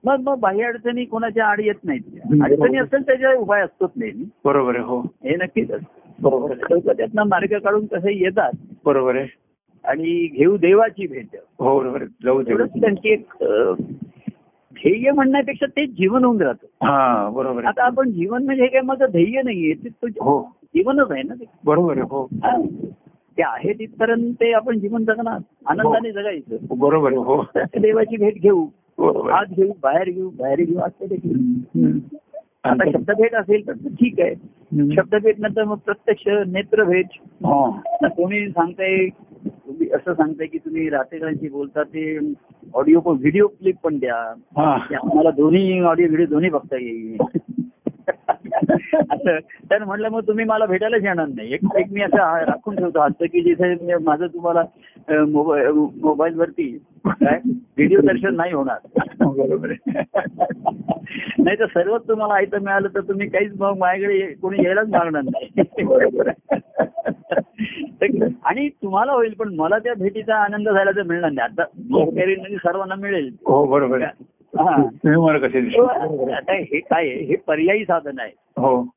मग 0.05 0.21
मग 0.21 0.39
बाह्य 0.39 0.65
अडचणी 0.65 1.05
कोणाच्या 1.05 1.47
आड 1.47 1.61
येत 1.61 1.85
नाहीत. 1.85 2.03
अडचणी 2.43 2.79
असेल 2.79 3.07
त्याच्या 3.07 3.33
उपाय 3.35 3.63
असतोच 3.63 3.91
नाही. 3.97 4.13
बरोबर 4.45 4.77
आहे 4.77 4.85
हो. 4.85 5.01
हे 5.01 5.37
नक्कीच 5.37 5.71
असतं. 5.71 6.23
बरोबर 6.23 6.93
त्यातनं 6.93 7.23
मार्ग 7.23 7.59
काढून 7.59 7.87
कसे 7.87 8.19
येतात. 8.19 8.53
बरोबर 8.85 9.17
आहे. 9.17 9.27
आणि 9.85 10.27
घेऊ 10.27 10.57
देवाची 10.57 11.07
भेट. 11.07 11.27
हो 11.59 11.99
जाऊ 12.25 12.43
त्यांची 12.43 13.13
एक 13.13 13.27
ध्येय 14.73 15.11
म्हणण्यापेक्षा 15.11 15.67
ते 15.67 15.87
जीवन 15.87 16.25
होऊन 16.25 16.43
राहतं. 16.43 16.87
हा 16.87 17.29
बरोबर 17.29 17.65
आता 17.65 17.85
आपण 17.85 18.11
जीवन 18.11 18.45
म्हणजे 18.45 18.63
हे 18.63 18.69
काय 18.69 18.81
माझं 18.81 19.05
ध्येय 19.11 19.43
नाहीये 19.43 19.73
ते 19.73 20.07
हो. 20.21 20.43
जीवनच 20.65 21.11
आहे 21.11 21.23
ना 21.23 21.35
ते. 21.35 21.45
बरोबर 21.65 21.99
हो. 21.99 22.29
हा. 22.45 22.57
ते 23.39 23.43
आहे 23.43 23.73
तिथपर्यंत 23.73 24.35
ते 24.35 24.53
आपण 24.53 24.79
जीवन 24.79 25.05
जगणार 25.05 25.39
आनंदाने 25.67 26.13
जगायचं. 26.13 26.57
बरोबर 26.79 27.13
हो. 27.13 27.43
देवाची 27.57 28.17
भेट 28.17 28.35
घेऊ. 28.35 28.67
आत 29.31 29.47
घेऊ 29.57 29.73
बाहेर 29.83 30.11
घेऊ 30.11 30.31
बाहेर 30.31 30.65
घेऊ 30.65 30.79
घेऊ. 31.01 31.33
हम्म. 31.35 31.99
आता 32.65 32.91
शब्दभेट 32.91 33.35
असेल 33.35 33.67
तर 33.67 33.73
ठीक 33.73 34.21
आहे. 34.21 34.35
शब्दभेट 34.97 35.41
नंतर 35.41 35.65
मग 35.65 35.77
प्रत्यक्ष 35.77 36.29
नेत्रभेट 36.47 37.07
हा. 37.45 37.81
आता 37.85 38.09
कोणी 38.09 38.49
सांगताय 38.49 38.97
असं 39.95 40.15
सांगताय 40.15 40.47
की 40.47 40.59
तुम्ही 40.59 40.91
रातेकरांशी 40.91 41.49
बोलता 41.49 41.83
ते 41.83 42.33
ऑडिओ 42.75 43.01
पण 43.01 43.13
व्हिडिओ 43.13 43.47
क्लिप 43.47 43.75
पण 43.83 43.99
द्या. 43.99 44.35
हा. 44.57 44.75
आम्हाला 44.75 45.31
दोन्ही 45.31 45.81
ऑडिओ 45.81 46.07
व्हिडिओ 46.07 46.27
दोन्ही 46.27 46.51
बघता 46.51 46.77
येईल. 46.77 47.17
असं. 49.11 49.39
तर 49.71 49.85
म्हटलं 49.85 50.09
मग 50.09 50.21
तुम्ही 50.27 50.45
मला 50.45 50.67
भेटायलाच 50.67 51.05
येणार 51.05 51.29
नाही. 51.29 51.55
एक 51.55 51.61
एक 51.77 51.87
मी 51.93 52.01
असं 52.01 52.17
हा- 52.17 52.45
राखून 52.45 52.77
ठेवतो 52.77 53.01
हत्त 53.01 53.23
की 53.23 53.43
जिथे 53.43 53.99
माझं 53.99 54.27
तुम्हाला 54.27 54.63
मोबाईल 56.03 56.35
वरती 56.35 56.79
काय? 57.05 57.41
व्हिडिओ 57.47 58.01
दर्शन 58.01 58.37
नाही 58.37 58.53
होणार. 58.53 59.03
बरोबर 59.21 59.71
आहे. 59.71 60.03
नाही 61.39 61.59
तर 61.59 61.67
सर्वच 61.67 62.09
तुम्हाला 62.09 62.35
ऐकतं 62.35 62.59
मिळालं 62.59 62.89
तर 62.95 63.01
तुम्ही 63.01 63.29
काहीच 63.29 63.53
मग 63.59 63.77
माझ्याकडे 63.79 64.35
कोणी 64.43 64.65
यायलाच 64.65 64.89
मागणार 64.89 65.23
नाही. 65.23 65.63
बरोबर 65.85 66.29
आणि 68.45 68.69
तुम्हाला 68.69 69.13
होईल 69.13 69.35
पण 69.35 69.55
मला 69.55 69.79
त्या 69.79 69.95
भेटीचा 69.95 70.37
आनंद 70.37 70.69
झाला 70.69 70.91
तर 70.91 71.03
मिळणार 71.03 71.31
नाही. 71.31 71.53
आता 71.53 71.65
म्हणजे 71.91 72.57
सर्वांना 72.57 72.95
मिळेल. 72.95 73.31
हो 73.47 73.67
बरोबर 73.67 74.03
हा. 74.59 74.83
आता 76.37 76.53
हे 76.53 76.81
काय 76.81 77.09
हे 77.09 77.37
पर्यायी 77.37 77.85
साधन 77.85 78.19
आहे. 78.19 78.31
हो. 78.57 78.89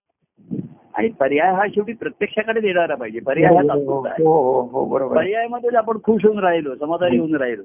आणि 0.94 1.10
पर्याय 1.10 1.52
हा 1.52 1.68
शेवटी 1.68 1.94
प्रत्यक्षाकडे 1.94 2.60
देणारा 2.60 2.96
पाहिजे. 2.96 3.20
पर्याय 3.20 3.56
हा 3.56 3.62
हो 3.74 4.34
हो 4.34 4.62
हो 4.62 4.86
बरोबर 4.86 5.18
आहे. 5.18 5.26
पर्यायामध्ये 5.26 5.70
जर 5.70 5.78
आपण 5.78 5.98
खुश 6.04 6.26
होऊन 6.26 6.40
राहिलो 6.40 6.76
समाधानी 6.76 7.18
होऊन 7.18 7.36
राहिलो. 7.36 7.64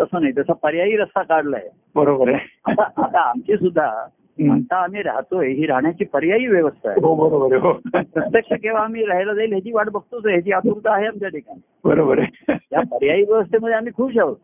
तसं 0.00 0.20
नाही. 0.20 0.32
तसा 0.38 0.52
पर्यायी 0.52 0.96
रस्ता 0.96 1.22
काढलाय. 1.22 1.68
बरोबर 1.94 2.28
आहे. 2.28 2.38
आता 2.70 2.82
आता 2.82 3.20
आमची 3.20 3.56
सुद्धा. 3.56 4.06
आता 4.50 4.76
आम्ही 4.76 5.02
राहतोय 5.02 5.48
ही 5.48 5.66
राहण्याची 5.66 6.04
पर्यायी 6.04 6.46
व्यवस्था 6.46 6.90
आहे. 6.90 7.00
हो 7.00 7.14
बरोबर 7.14 7.56
हो. 7.56 7.72
प्रत्यक्ष 7.94 8.52
केव्हा 8.52 8.82
आम्ही 8.82 9.04
राहायला 9.04 9.34
जाईल 9.34 9.50
ह्याची 9.50 9.72
वाट 9.72 9.88
बघतोच 9.88 10.26
ह्याची 10.26 10.52
आतुरता 10.52 10.94
आहे 10.94 11.06
आमच्या 11.06 11.28
ठिकाणी. 11.28 11.60
बरोबर 11.84 12.18
आहे. 12.18 12.52
या 12.72 12.80
पर्यायी 12.80 13.22
व्यवस्थेमध्ये 13.22 13.76
आम्ही 13.76 13.92
खुश 13.92 14.18
आहोत. 14.18 14.36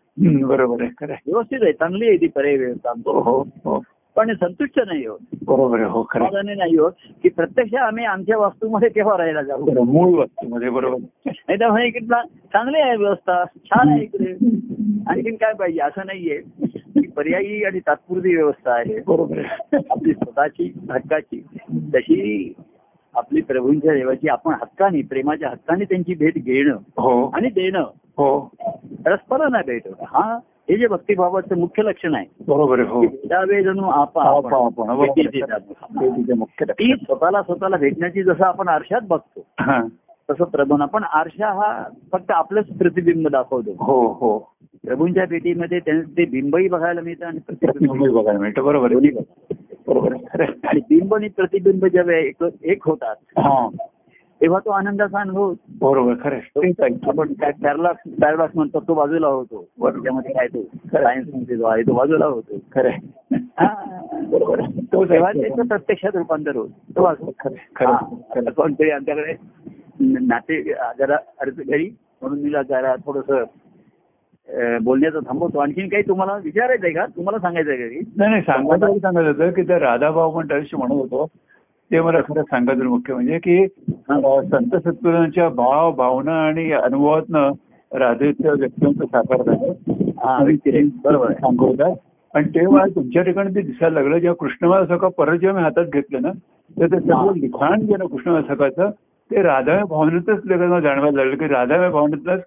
बरोबर 0.43 0.83
आहे. 0.83 1.13
व्यवस्थित 1.27 1.59
आहे 1.63 1.73
चांगली 1.73 2.09
आहे 2.09 2.17
ती 2.17 2.27
पर्यायी 2.27 2.57
व्यवस्था 2.57 2.91
आमची. 2.91 3.11
हो. 3.11 3.83
पण 4.17 4.35
संतुष्ट 4.35 4.81
नाही 4.81 5.07
होत. 5.07 5.19
बरोबर 5.47 5.81
हो 5.81 6.01
आहे. 6.01 6.19
समाधानी 6.19 6.55
नाही 6.55 6.77
होत 6.77 6.93
की 7.23 7.29
प्रत्यक्ष 7.29 7.75
आम्ही 7.75 8.05
आमच्या 8.05 8.39
वास्तूमध्ये 8.39 8.89
केव्हा 8.89 9.17
राहायला 9.19 9.43
जाऊ? 9.43 9.63
बरोबर, 9.63 9.91
मूळ 9.91 10.19
वस्तूमध्ये 10.19 10.69
बरोबर. 10.71 10.99
नाही 11.27 11.61
तर 11.61 11.71
म्हणे 11.71 11.87
इकडला 11.87 12.23
चांगली 12.53 12.81
आहे 12.81 12.97
व्यवस्था 12.97 13.45
छान 13.45 13.89
आहे 13.89 14.03
इकडे. 14.03 14.33
आणखीन 15.07 15.35
काय 15.35 15.53
पाहिजे? 15.53 15.81
असं 15.81 16.07
नाहीये. 16.07 16.39
की 17.01 17.07
पर्यायी 17.09 17.65
आणि 17.65 17.81
तात्पुरती 17.81 18.35
व्यवस्था 18.37 18.73
आहे. 18.73 19.01
बरोबर 19.07 19.39
आपली 19.91 20.13
स्वतःची 20.13 20.73
हक्काची. 20.91 21.43
तशी 21.95 22.53
आपली 23.15 23.41
प्रभूंच्या 23.41 23.95
देवाची 23.95 24.29
आपण 24.29 24.53
हक्काने 24.53 25.03
प्रेमाच्या 25.03 25.49
हक्काने 25.51 25.85
त्यांची 25.85 26.15
भेट 26.15 26.35
घेणं 26.35 26.75
हो. 26.75 27.29
आणि 27.35 27.49
देणं. 27.49 27.85
हो. 28.17 28.39
परस्परांना 29.05 29.61
भेट 29.67 29.83
हा 29.87 30.39
हे 30.71 30.77
जे 30.77 30.87
भक्तिभावाचं 30.87 31.59
मुख्य 31.59 31.83
लक्षण 31.83 32.15
आहे. 32.15 32.27
बरोबर 32.49 32.81
हो. 32.81 33.05
ते. 36.63 36.97
स्वतःला 36.97 37.43
स्वतःला 37.43 37.77
भेटण्याची 37.77 38.23
जसं 38.23 38.45
आपण 38.45 38.69
आरशात 38.69 39.01
बघतो 39.09 39.41
तसं 40.31 40.45
प्रभूंना. 40.45 40.85
पण 40.85 41.05
आरशा 41.05 41.47
हा 41.47 41.85
फक्त 42.13 42.31
आपलंच 42.31 42.67
प्रतिबिंब 42.67 43.29
दाखवतो. 43.29 43.71
हो 43.71 44.07
हो. 44.07 44.39
प्रभूंच्या 44.87 45.27
भेटीमध्ये 45.27 45.81
त्यांचं 45.81 46.11
ते 46.17 46.25
बिंबही 46.25 46.69
बघायला 46.69 47.01
मिळतं 47.01 47.27
आणि 47.27 47.39
प्रतिबिंब 47.39 47.91
प्रतिबिंब 47.93 48.21
बघायला 48.21 48.41
मिळतं. 48.41 48.63
बरोबर. 48.63 48.95
बरोबर. 49.87 50.13
आणि 50.43 50.81
बिंब 50.81 51.15
आणि 51.15 51.29
प्रतिबिंब 51.29 51.87
जेव्हा 51.87 52.17
एक 52.17 52.45
एक 52.63 52.89
होतात 52.89 53.17
तेव्हा 54.43 54.59
तो 54.59 54.71
आनंदाचा 54.71 55.21
अनुभव 55.21 55.53
बरोबर 55.81 56.15
खरं. 56.23 56.39
आपण 57.09 57.33
पॅरलॉक्स 57.63 58.11
पॅरलॉक्स 58.21 58.57
म्हणतो 58.57 58.81
तो 58.89 58.95
बाजूला 58.95 59.27
होतो. 59.27 59.65
त्यामध्ये 59.81 60.33
काय 60.35 60.47
तो 60.47 60.63
सायन्समध्ये 60.87 61.57
जो 61.57 61.65
आहे 61.65 61.83
तो 61.83 61.93
बाजूला 61.93 62.27
होतो 62.27 62.59
खरं. 62.75 62.91
बरोबर 64.31 64.61
आहे. 64.61 64.81
तेव्हा 64.93 65.31
त्याचं 65.33 65.67
प्रत्यक्षात 65.67 66.17
रूपांतर 66.17 66.57
होत 66.57 66.69
तो 66.97 67.05
आहे. 67.05 68.51
कोणतरी 68.51 68.91
आमच्याकडे 68.91 69.35
नाते 70.01 70.63
जरा 70.99 71.17
अर्ज 71.41 71.61
घरी 71.61 71.91
म्हणून 72.23 72.39
मी 72.39 72.51
जरा 72.51 72.95
थोडस 72.97 73.31
बोलण्याचं 74.83 75.19
थांबवतो 75.21 75.59
आणखीन 75.59 75.89
काही 75.89 76.03
तुम्हाला 76.03 76.37
विचारायचं 76.45 76.87
आहे 76.87 76.95
का 76.95 77.05
तुम्हाला 77.07 77.39
सांगायचं 77.39 77.71
आहे 77.71 77.79
घरी 77.79 78.01
नाही 78.17 78.31
नाही 78.31 78.43
सांगायचं 78.43 78.99
सांगत 78.99 79.27
होतं 79.27 79.51
की 79.51 79.63
त्या 79.63 79.79
राधाभाऊ 79.79 80.31
पण 80.31 80.47
म्हणत 80.51 80.93
होतो 80.93 81.27
ते 81.93 82.01
मला 82.01 82.21
खरं 82.21 82.43
सांगायचं 82.43 82.85
मुख्य 82.85 83.15
म्हणजे 83.15 83.39
की 83.39 83.67
संत 83.69 84.77
सत्पुरांच्या 84.77 85.49
भाव 85.57 85.91
भावना 85.95 86.35
आणि 86.43 86.71
अनुभवातनं 86.73 87.51
राधेचं 87.93 88.59
व्यक्तिमत्व 88.59 89.05
साकार 89.07 89.43
झालं 89.43 90.45
व्यक्तिरेख. 90.45 90.85
बरोबर 91.05 91.27
आहे. 91.27 91.35
सांगतात 91.37 91.95
आणि 92.35 92.49
तेव्हा 92.55 92.85
तुमच्या 92.95 93.23
ठिकाणी 93.23 93.55
ते 93.55 93.61
दिसायला 93.63 93.95
लागलं 93.95 94.19
जेव्हा 94.19 94.35
कृष्णमाला 94.41 94.85
सखा 94.87 95.09
परत 95.19 95.39
जेव्हा 95.39 95.57
मी 95.59 95.65
हातात 95.65 95.87
घेतलं 95.93 96.23
ना 96.23 96.31
तर 96.77 96.87
ते. 96.87 97.01
सगळं 97.01 97.39
लिखाण 97.39 97.87
जे 97.87 97.97
ना 97.97 98.05
कृष्णमाला 98.07 98.55
सखाचं 98.55 98.91
ते 99.31 99.43
राधामय 99.43 99.83
भावनेतच 99.91 100.41
लगेच 100.45 100.83
जाणवायला 100.83 101.11
लागलं 101.17 101.37
की 101.37 101.47
राधामय 101.49 101.89
भावनेतच 101.91 102.41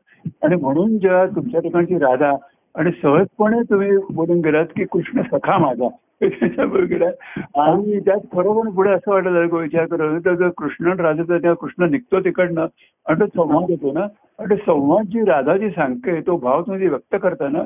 आणि 0.43 0.55
म्हणून 0.55 0.97
जेव्हा 0.97 1.25
तुमच्या 1.25 1.61
ठिकाणची 1.61 1.97
राधा 1.99 2.31
आणि 2.75 2.91
सहजपणे 3.01 3.61
तुम्ही 3.69 3.89
बोलून 4.13 4.39
गेलात 4.39 4.65
की 4.65 4.85
कृष्ण 4.85 5.21
सखा 5.21 5.57
माझा. 5.57 5.87
गेला. 6.83 7.05
आणि 7.61 7.99
त्यात 7.99 8.17
खरोखर 8.17 8.69
पुढे 8.69 8.89
असं 8.89 9.11
की 9.47 9.55
विचार 9.55 9.85
करत 9.85 10.21
तर 10.25 10.49
कृष्ण 10.57 10.87
राधाचा 10.87 11.37
तेव्हा 11.37 11.53
कृष्ण 11.53 11.91
निघतो 11.91 12.19
तिकडनं 12.19 12.65
आणि 13.07 13.19
तो 13.19 13.25
संवाद 13.25 13.69
येतो 13.69 13.91
ना. 13.91 14.07
आणि 14.39 14.49
तो 14.49 14.55
संवाद 14.55 15.05
जी 15.05 15.21
राधा 15.21 15.57
जी 15.57 15.69
सांगते 15.69 16.21
तो 16.21 16.37
भाव 16.37 16.61
तुम्ही 16.61 16.87
व्यक्त 16.87 17.15
करताना 17.23 17.59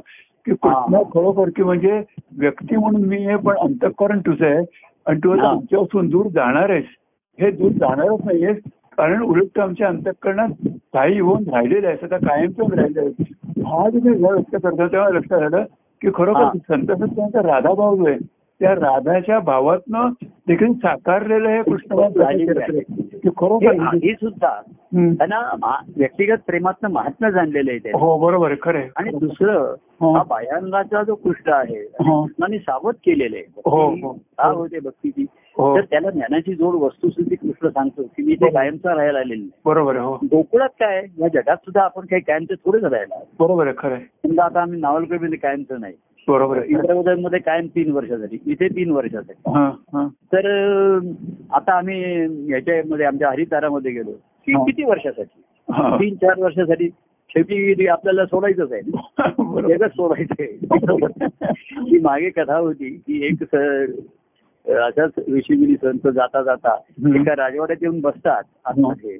की 0.46 0.52
कृष्ण 0.52 0.98
खरोखर 0.98 1.50
की 1.56 1.64
म्हणजे 1.64 2.02
व्यक्ती 2.38 2.76
म्हणून 2.76 3.02
मी 3.02 3.26
आहे 3.26 3.38
पण 3.38 3.58
अंतःकरण 3.58 4.20
तुझं 4.20 4.46
आहे. 4.46 4.66
आणि 5.06 5.20
तू 5.24 5.38
हा. 5.38 5.50
आमच्यापासून 5.50 6.10
दूर 6.10 6.26
जाणार 6.26 6.70
आहेस. 6.70 6.86
हे 7.42 7.52
दूर 7.52 7.72
जाणारच 7.72 8.20
नाहीयेस. 8.26 8.58
कारण 9.00 9.22
उलट 9.22 9.60
आमच्या 9.60 9.88
अंतःकरणात 9.88 10.68
काही 10.94 11.20
होऊन 11.20 11.44
राहिलेलं 11.54 11.88
आहे 11.88 11.98
आता 12.04 12.18
कायमचं 12.18 12.76
राहिलं 12.76 13.02
आहे 13.02 13.24
हा 13.62 13.90
जे 13.90 14.10
व्यक्त 14.10 14.56
करतो 14.64 14.88
तेव्हा 14.88 15.10
लक्षात 15.10 15.42
आलं 15.42 15.64
की 16.02 16.08
हा. 16.08 16.18
खरोखर 16.18 16.58
संत 16.68 16.92
संतांचा 16.92 17.40
राधा 17.40 17.74
भाव 17.74 17.96
जो 17.96 18.08
आहे 18.08 18.18
त्या 18.60 18.76
राधाच्या 18.76 19.40
भावातनं 19.40 20.10
देखील 20.48 20.74
साकारलेलं 20.74 21.50
हे 21.50 21.58
राहिलेलं. 21.58 22.60
कृष्ण 22.60 23.30
खरोखर 23.38 23.72
हे- 23.72 23.96
ही 23.96 24.14
सुद्धा. 24.14 24.62
त्यांना 24.96 25.40
व्यक्तिगत 25.98 26.38
प्रेमातनं 26.48 26.90
महात्मा 26.90 27.30
जाणलेलं 27.30 27.72
आहे 27.72 27.92
हो 27.98 28.18
बरोबर 28.18 28.48
आहे 28.48 28.58
खरं. 28.62 28.82
आणि 28.96 29.10
दुसरं 29.10 29.76
हो. 30.00 30.14
हा 30.14 30.24
बाह्यांगाचा 30.24 31.04
जो 31.04 31.16
कृष्ण 31.16 31.52
आहे 31.54 31.80
हो. 31.80 32.24
कृष्णाने 32.24 32.58
सावध 32.58 32.94
केलेलं 32.94 33.36
आहे 33.36 33.46
हो, 33.66 33.92
हो. 33.92 34.14
का 34.14 34.48
होते 34.48 34.80
भक्तीची 34.80 35.22
हो. 35.22 35.39
तर 35.60 35.82
त्याला 35.82 36.10
ज्ञानाची 36.10 36.54
जोड 36.56 36.76
वस्तुस्थिती 36.76 37.36
कृष्ण 37.36 37.70
सांगतो 37.70 38.04
की 38.04 38.24
मी 38.24 38.36
ते 38.36 38.50
कायमचा 38.50 38.96
राहायला 38.96 39.20
आलेलं 39.20 39.46
बरोबर 39.66 39.96
आहे 39.96 40.06
हो 40.06 40.16
गोकुळात 40.32 40.70
काय 40.70 41.06
या 41.20 41.28
जगात 41.28 41.56
सुद्धा 41.56 41.82
आपण 41.82 42.06
काही 42.06 42.22
कायमचे 42.22 42.54
थोडेच 42.56 42.84
राहायला 42.84 43.16
आहे. 43.16 43.26
बरोबर 43.40 43.66
आहे 43.68 43.76
खरं 43.78 43.94
आहे. 43.94 44.04
समजा 44.04 44.44
आता 44.44 44.62
आम्ही 44.62 44.80
नावलकडे 44.80 45.36
कायमचं 45.36 45.82
नाही 45.82 45.94
बरोबर 46.28 46.58
आहे 46.58 46.66
आहे. 46.66 46.74
इंद्रवदनमध्ये 46.74 47.40
कायम 47.40 47.68
तीन 47.68 47.92
वर्षासाठी 47.92 48.38
इथे 48.46 48.68
तीन 48.68 48.92
वर्षासाठी 48.92 49.52
हा, 49.52 49.66
हा. 49.94 50.08
तर 50.08 50.48
आता 51.52 51.74
आम्ही 51.74 52.02
याच्यामध्ये 52.52 53.06
आमच्या 53.06 53.30
हरितारामध्ये 53.30 53.92
गेलो 53.92 54.12
की 54.12 54.54
हा. 54.54 54.64
किती 54.64 54.84
वर्षासाठी 54.84 55.42
हा. 55.74 55.96
तीन 55.98 56.16
चार 56.16 56.40
वर्षासाठी 56.40 56.90
शेवटी 57.30 57.88
आपल्याला 57.88 58.26
सोडायचंच 58.26 58.72
आहे 58.72 58.82
बरोबर. 59.40 59.78
जगच 59.78 59.92
सोडायचंय 59.92 60.46
ही 61.88 62.00
मागे 62.00 62.30
कथा 62.30 62.58
होती 62.58 62.90
की 62.90 63.26
एक 63.26 63.44
अशाच 64.78 65.12
ऋषीमुनी 65.34 65.76
संत 65.76 66.08
जाता 66.08 66.42
जाता. 66.44 66.76
एका 67.16 67.34
राजवाड्यात 67.34 67.78
येऊन 67.82 68.00
बसतात 68.00 68.44
आतमध्ये. 68.66 69.18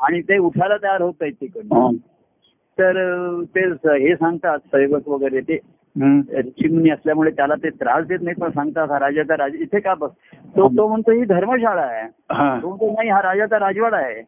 आणि 0.00 0.20
ते 0.20 0.38
उठायला 0.38 0.76
तयार 0.76 1.02
होत 1.02 1.22
आहेत 1.22 1.32
तिकडनं. 1.32 1.96
तर 2.78 2.94
ते 3.42 3.60
हे 4.06 4.14
सांगतात 4.14 4.58
सैवक 4.58 5.08
वगैरे 5.08 5.40
ते 5.40 5.58
ऋषीमुनी 5.96 6.90
असल्यामुळे 6.90 7.30
त्याला 7.30 7.54
ते 7.54 7.70
त्रास 7.70 8.06
देत 8.06 8.18
नाही 8.22 8.40
पण 8.40 8.50
सांगतात 8.50 8.90
हा 8.90 8.98
राजाचा 8.98 9.36
राज 9.36 9.54
इथे 9.54 9.80
का 9.80 9.94
बस? 9.94 10.10
तो 10.56 10.68
तो 10.68 10.86
म्हणतो 10.88 11.12
ही 11.12 11.24
धर्मशाळा 11.24 11.82
आहे. 11.82 12.06
तो 12.62 12.68
म्हणतो 12.68 12.90
नाही 12.90 13.08
हा 13.08 13.22
राजाचा 13.22 13.58
राजवाडा 13.58 13.96
आहे. 13.96 14.22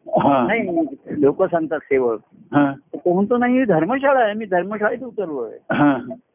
नाही 0.46 1.20
लोक 1.22 1.42
सांगतात 1.42 1.79
सेवक. 1.79 2.20
तो 2.96 3.14
म्हणतो 3.14 3.37
नाही 3.37 3.59
ही 3.59 3.64
धर्मशाळा 3.64 4.20
आहे 4.20 4.35
मी 4.35 4.44
धर्मशाळेत 4.44 5.03
उतरलोय. 5.05 5.51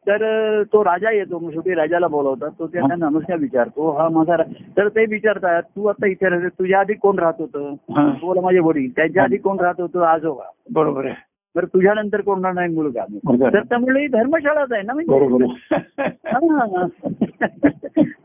तर 0.08 0.62
तो 0.72 0.84
राजा 0.84 1.10
येतो 1.10 1.38
मग 1.38 1.50
शेवटी 1.50 1.74
राजाला 1.74 2.06
बोलवतात 2.06 2.50
तो 2.58 2.66
त्यांना 2.66 2.94
नमस्कार 2.94 3.38
विचारतो 3.38 3.90
हा 3.90 4.08
माझा 4.08 4.36
रा-" 4.36 4.46
तर 4.76 4.88
ते 4.88 5.04
विचारतात 5.04 5.62
तू 5.62 5.86
आता 5.86 6.06
इथे 6.06 6.28
राहते 6.28 6.48
तुझ्या 6.48 6.80
आधी 6.80 6.94
कोण 6.94 7.18
राहत 7.18 7.40
होतं. 7.40 7.74
बोला 8.20 8.40
माझे 8.40 8.58
वडील. 8.58 8.90
त्याच्या 8.96 9.22
आधी 9.22 9.36
कोण 9.36 9.60
राहत 9.60 9.80
होतं? 9.80 10.02
आजोबा. 10.02 10.44
बरोबर 10.72 11.04
आहे. 11.04 11.27
तर 11.58 11.64
तुझ्यानंतर 11.64 12.20
कोण 12.20 12.44
राहणार 12.44 12.62
आहे. 12.62 12.72
मुलगा. 12.74 13.04
तर 13.52 13.62
त्यामुळे 13.62 14.00
ही 14.00 14.06
धर्मशाळाच 14.06 14.72
आहे 14.72 14.82
ना 14.82 14.92
म्हणजे. 14.92 15.46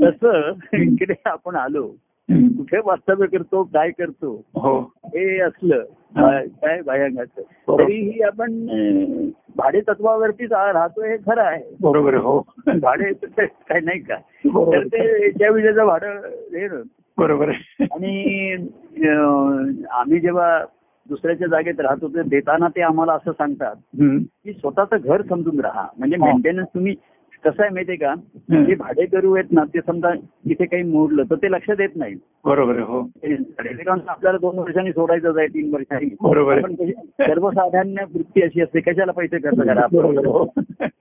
तसं 0.02 0.52
इकडे 0.78 1.14
आपण 1.26 1.56
आलो 1.56 1.88
कुठे 2.30 2.78
वास्तव्य 2.86 3.26
करतो 3.28 3.64
काय 3.64 3.90
करतो 3.92 4.30
हो. 4.56 4.80
हे 5.06 5.40
असलं 5.40 5.84
काय 6.18 6.82
भयांगाचं. 6.82 7.42
तरीही 7.70 8.22
आपण 8.22 8.52
भाडे 9.58 9.82
तत्वावरतीच 9.82 10.52
राहतो 10.52 11.04
हे 11.04 11.18
खरं 11.18 11.42
आहे. 11.42 11.64
बरोबर 11.82 12.16
हो. 12.16 12.40
भाडे 12.82 13.12
काय 13.38 13.80
नाही 13.80 14.00
का. 14.00 14.16
तर 14.46 14.86
ते 14.88 15.32
ज्या 15.32 15.52
विजेचं 15.52 15.86
भाडं 15.86 16.20
हे 16.54 16.68
बरोबर 17.18 17.50
आणि 17.82 18.54
आम्ही 19.92 20.20
जेव्हा 20.20 20.60
दुसऱ्याच्या 21.10 21.48
जागेत 21.48 21.80
राहतो 21.80 22.08
ते 22.08 22.22
देताना 22.30 22.68
ते 22.68 22.82
आम्हाला 22.82 23.14
असं 23.14 23.32
सांगतात. 23.32 23.76
की 24.44 24.54
स्वतःचं 24.54 24.98
घर 25.06 25.22
समजून 25.22 25.60
राहा 25.60 25.88
म्हणजे. 25.98 26.18
मेंटेनन्स 26.18 26.68
तुम्ही 26.74 26.96
कसं 27.44 27.62
आहे 27.64 27.74
माहितीये 27.74 27.98
का 27.98 28.14
जे 28.66 28.76
भाडे 28.76 29.06
करू 29.06 29.34
आहेत 29.34 29.52
ना 29.52 29.64
ते 29.64 29.80
समजा 29.82 30.12
इथे 30.46 30.66
काही 30.66 30.84
मोडलं 30.84 31.24
तर 31.24 31.36
ते 31.36 31.50
लक्षात 31.52 31.80
येत 31.80 31.96
नाही 31.96 32.14
बरोबर 32.46 32.80
हो 32.80 33.00
आपल्याला 34.08 34.38
दोन 34.38 34.60
वर्षांनी 34.60 34.92
सोडायचंच 34.92 35.38
आहे 35.38 35.48
तीन 35.48 35.74
वर्षांनी 35.74 36.10
बरोबर. 36.22 36.62
पण 36.62 36.76
सर्वसाधारण 36.76 37.98
वृत्ती 38.14 38.42
अशी 38.42 38.62
असते 38.62 38.80
कशाला 38.82 39.12
पैसे 39.12 39.38
खर्च 39.40 39.58
करा 39.58 39.86
हो. 39.94 40.46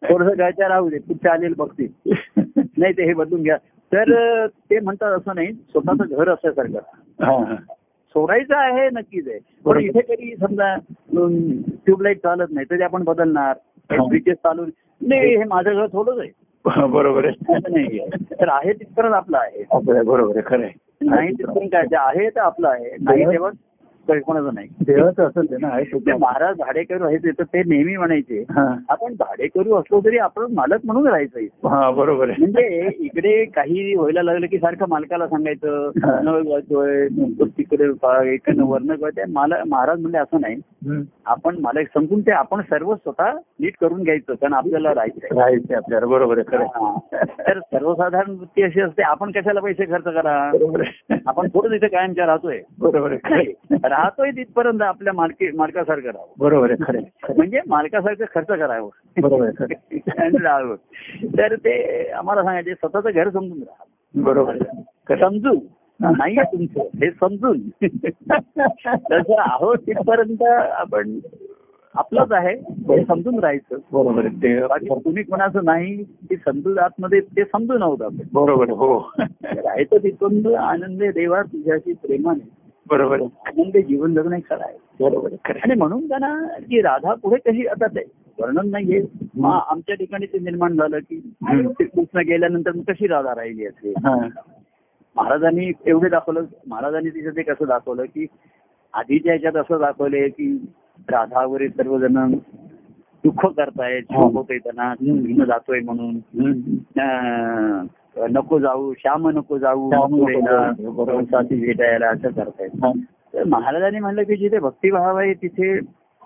थोडस 0.08 0.34
घ्यायच्या 0.34 0.68
राहू 0.68 0.88
दे 0.90 0.98
पुढचे 0.98 1.28
आलेले 1.28 1.54
बघतील 1.54 2.12
नाही 2.78 2.92
ते 2.92 3.04
हे 3.04 3.14
बदलून 3.14 3.42
घ्या 3.42 3.56
तर 3.92 4.46
ते 4.46 4.80
म्हणतात 4.80 5.12
असं 5.12 5.34
नाही 5.34 5.52
स्वतःचं 5.52 6.16
घर 6.16 6.28
असल्यासारखं. 6.28 7.54
सोडायचं 8.12 8.56
आहे 8.56 8.88
नक्कीच 8.90 9.28
आहे. 9.28 9.38
पण. 9.64 9.78
इथे 9.80 10.00
कधी 10.00 10.34
समजा 10.36 10.74
ट्यूबलाईट 11.86 12.16
चालत 12.16 12.50
नाही 12.50 12.66
तर 12.70 12.78
ते 12.78 12.84
आपण 12.84 13.04
बदलणार 13.04 13.54
हा. 13.90 14.06
ब्रिजेस 14.08 14.36
चालू 14.36 14.64
नाही 15.00 15.36
हे 15.36 15.44
माझं 15.44 15.74
घर 15.74 15.86
थोडंच 15.86 16.18
आहे. 16.18 16.30
बरोबर 16.86 17.24
आहे. 17.24 17.56
नाही. 17.58 17.98
तर 18.40 18.48
आहे 18.48 18.72
तिथपर्यंत 18.72 19.14
आपलं 19.14 19.38
आहे. 19.38 19.64
बरोबर 20.02 20.36
आहे 20.36 20.42
खरं 20.46 20.62
आहे. 20.62 20.72
नाही 21.00 21.30
तिथपर्यंत 21.30 21.70
काय 21.72 21.82
ते 21.82 21.96
आहे 21.96 22.28
तर 22.30 22.40
आपलं 22.40 22.68
आहे. 22.68 22.96
नाही 23.00 23.24
तेव्हा 23.24 23.50
कोणाचं 24.08 24.54
नाही. 24.54 24.68
देवाचं 24.86 25.24
असेल 25.24 25.50
ते 25.50 25.56
ना 25.60 25.68
आहे. 25.68 26.12
महाराज 26.12 26.56
भाडेकरू 26.56 27.04
आहेत 27.04 27.20
तर 27.38 27.42
ते 27.42 27.62
नेहमी 27.66 27.96
म्हणायचे. 27.96 28.44
आपण 28.88 29.14
भाडेकरू 29.14 29.74
असलो 29.74 30.00
तरी 30.00 30.18
आपण 30.18 30.46
मालक 30.54 30.78
म्हणून 30.84 31.06
राहायचं. 31.06 31.68
हा 31.68 31.90
बरोबर 31.90 32.28
आहे. 32.28 32.36
म्हणजे 32.38 32.90
इकडे 32.98 33.44
काही 33.44 33.94
व्हायला 33.94 34.22
लागलं 34.22 34.46
की 34.46 34.58
सारखं 34.58 34.86
मालकाला 34.88 35.26
सांगायचं 35.26 35.90
तिकडे 37.42 37.88
वर्ण 38.62 38.90
गळतोय 38.90 39.24
मालक 39.28 39.56
महाराज 39.66 40.00
म्हणजे 40.00 40.18
असं 40.18 40.40
नाही. 40.40 40.56
आपण 41.26 41.56
मालक 41.60 41.86
समजून 41.94 42.20
ते 42.20 42.30
आपण 42.30 42.60
सर्व 42.60 42.94
स्वतः 42.94 43.32
नीट 43.60 43.76
करून 43.80 44.02
घ्यायचं 44.02 44.34
कारण 44.34 44.52
आपल्याला 44.52 44.94
राहायचंय. 44.94 45.38
राहायचं 45.38 45.76
आपल्याला 45.76 46.06
बरोबर. 46.06 46.40
तर 46.40 47.58
सर्वसाधारण 47.58 48.30
वृत्ती 48.30 48.62
अशी 48.62 48.80
असते 48.80 49.02
आपण 49.02 49.30
कशाला 49.30 49.60
पैसे 49.60 49.84
खर्च 49.84 50.04
करा? 50.04 50.52
आपण 51.26 51.48
थोडं 51.48 51.70
तिथे 51.70 51.88
कायमच्या 51.88 52.26
राहतोय. 52.26 52.60
बरोबर. 52.78 53.14
राहतोय 53.92 54.30
तिथपर्यंत 54.30 54.82
आपल्या 54.82 55.12
मालकी 55.12 55.50
मालकासारखं 55.56 56.06
राहावं. 56.06 56.32
बरोबर 56.38 56.70
आहे 56.70 56.84
खरं. 56.84 57.34
म्हणजे 57.36 57.60
मालकासारखं 57.66 58.24
खर्च 58.34 58.46
करावं. 58.46 58.88
बरोबर. 59.20 59.48
आणि 60.18 60.42
राहावं. 60.42 60.76
तर 61.24 61.54
ते 61.54 62.08
आम्हाला 62.10 62.42
सांगायचे 62.44 62.74
स्वतःचं 62.74 63.10
घर 63.14 63.30
समजून 63.30 63.58
राहा. 63.58 63.84
बरोबर. 64.14 64.56
समजून. 65.16 65.58
नाहीये 66.00 66.42
तुमचं 66.42 66.80
हे 66.80 67.10
समजून. 67.10 67.60
तसं 69.12 69.34
आहोत 69.38 69.76
तिथपर्यंत 69.78 70.42
आपण 70.72 71.18
आपलंच 71.94 72.32
आहे 72.32 72.54
हे 72.70 73.04
समजून 73.04 73.38
राहायचं. 73.38 73.76
बरोबर 73.92 74.24
आहे 74.24 74.42
ते 74.42 74.66
बाकी 74.66 74.88
तुम्ही 74.88 75.22
कोणाचं 75.22 75.64
नाही 75.64 76.04
ते 76.04 76.36
समजून 76.36 76.78
आतमध्ये 76.78 77.20
ते 77.20 77.44
समजून 77.44 77.82
आहोत 77.82 78.02
आपण. 78.02 78.16
बरोबर 78.32 78.70
हो. 78.70 79.12
राहायचं 79.42 79.96
तिथून 79.96 80.54
आनंद 80.54 81.02
देवा 81.02 81.42
तुझ्याशी 81.42 81.92
प्रेमाने. 81.92 82.61
बरोबर 82.92 83.20
आहे 83.20 83.26
आनंद 83.46 83.76
जीवन 83.86 84.14
जगणे 84.14 84.38
खरं 84.40 84.64
आहे 84.64 84.76
बरोबर 85.00 85.32
आहे 85.32 85.52
आहे. 85.52 85.60
आणि 85.60 85.74
म्हणून 85.74 86.08
त्यांना 86.08 86.34
की 86.58 86.80
राधा 86.82 87.14
पुढे 87.14 87.36
कशी 87.50 87.66
आता 87.66 87.86
ते 87.86 88.04
वर्णन 88.38 88.68
नाहीये 88.70 89.00
आमच्या 89.44 89.94
ठिकाणी 89.94 90.26
ते 90.26 90.38
निर्माण 90.38 90.76
झालं 90.76 90.98
की. 90.98 91.16
कृष्ण 91.80 92.18
गेल्यानंतर 92.18 92.70
कशी 92.88 93.06
राधा 93.06 93.34
राहिली 93.34 93.66
असेल 93.66 93.94
हा. 94.04 94.16
महाराजांनी 95.16 95.70
एवढे 95.86 96.08
दाखवलं 96.08 96.44
महाराजांनी 96.66 97.10
तिचं 97.10 97.36
ते 97.36 97.42
कसं 97.42 97.66
दाखवलं 97.66 98.04
की 98.04 98.26
आधीच्या 98.94 99.32
ह्याच्यात 99.32 99.56
असं 99.56 99.80
दाखवलंय 99.80 100.28
की 100.28 100.52
राधा 101.08 101.44
वगैरे 101.44 101.68
सर्वजण 101.68 102.34
दुःख 103.24 103.46
करतायत 103.46 104.12
हा. 104.12 104.22
होतोय 104.24 104.58
त्यांना 104.58 105.44
जातोय 105.44 105.80
म्हणून 105.80 106.18
नको 108.16 108.58
जाऊ 108.58 108.92
श्याम 108.98 109.28
नको 109.28 109.58
जाऊ 109.58 109.90
भेटायला 111.50 112.08
असं 112.08 112.28
करतायत. 112.28 112.70
तर 113.34 113.44
महाराजांनी 113.44 113.98
म्हणलं 113.98 114.22
की 114.22 114.36
जिथे 114.36 114.58
भक्तिभाव 114.58 115.16
आहे 115.16 115.34
तिथे 115.34 115.78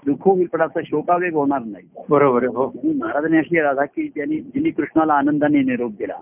दुःख 0.07 0.61
असा 0.61 0.81
शोकावेग 0.85 1.35
होणार 1.35 1.61
नाही. 1.65 1.85
बरोबर 2.11 2.39
आहे 2.39 2.47
हो. 2.47 2.73
महाराजांनी 2.85 3.39
अशी 3.39 3.61
राधा 3.61 3.85
की 3.85 4.09
त्यांनी 4.15 4.37
जिनी 4.37 4.71
कृष्णाला 4.71 5.15
आनंदाने 5.15 5.63
निरोप 5.63 5.91
दिला. 5.91 6.17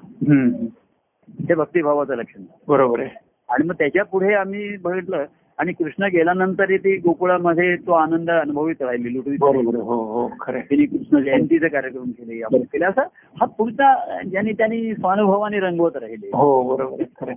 ते 1.49 1.55
भक्तिभावाचं 1.55 2.15
लक्षण 2.15 2.43
बरोबर 2.69 3.01
आहे. 3.01 3.11
आणि 3.49 3.67
मग 3.67 3.75
त्याच्या 3.75 4.05
पुढे 4.05 4.35
आम्ही 4.35 4.77
बघितलं 4.77 5.25
आणि 5.59 5.73
कृष्ण 5.73 6.05
गेल्यानंतर 6.05 6.77
ती 6.77 6.97
गोकुळामध्ये 6.97 7.77
तो 7.77 7.93
आनंद 7.93 8.31
अनुभवित 8.31 8.83
राहिली 8.83 9.15
लुटवीत 9.15 9.39
बरोबर 9.41 9.75
आहे. 9.75 9.83
हो 9.83 9.95
हो 10.13 10.29
खरं. 10.41 10.61
त्यांनी 10.61 10.87
कृष्ण 10.87 11.19
जयंतीचे 11.19 11.69
कार्यक्रम 11.69 12.11
केले 12.11 12.43
आपण 12.43 12.63
केले. 12.73 12.85
असं 12.85 13.03
हा 13.41 13.45
पुढचा 13.47 14.23
ज्यांनी 14.23 14.53
त्यांनी 14.53 14.95
स्वानुभवाने 14.95 15.61
रंगवत 15.61 15.97
राहिले. 15.97 16.27
हो 16.27 16.77
बरोबर 16.77 17.03
खरं. 17.21 17.35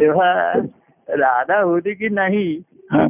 तेव्हा 0.00 0.52
राधा 1.08 1.60
होती 1.60 1.94
की 1.94 2.08
नाही 2.08 2.62
हा. 2.92 3.06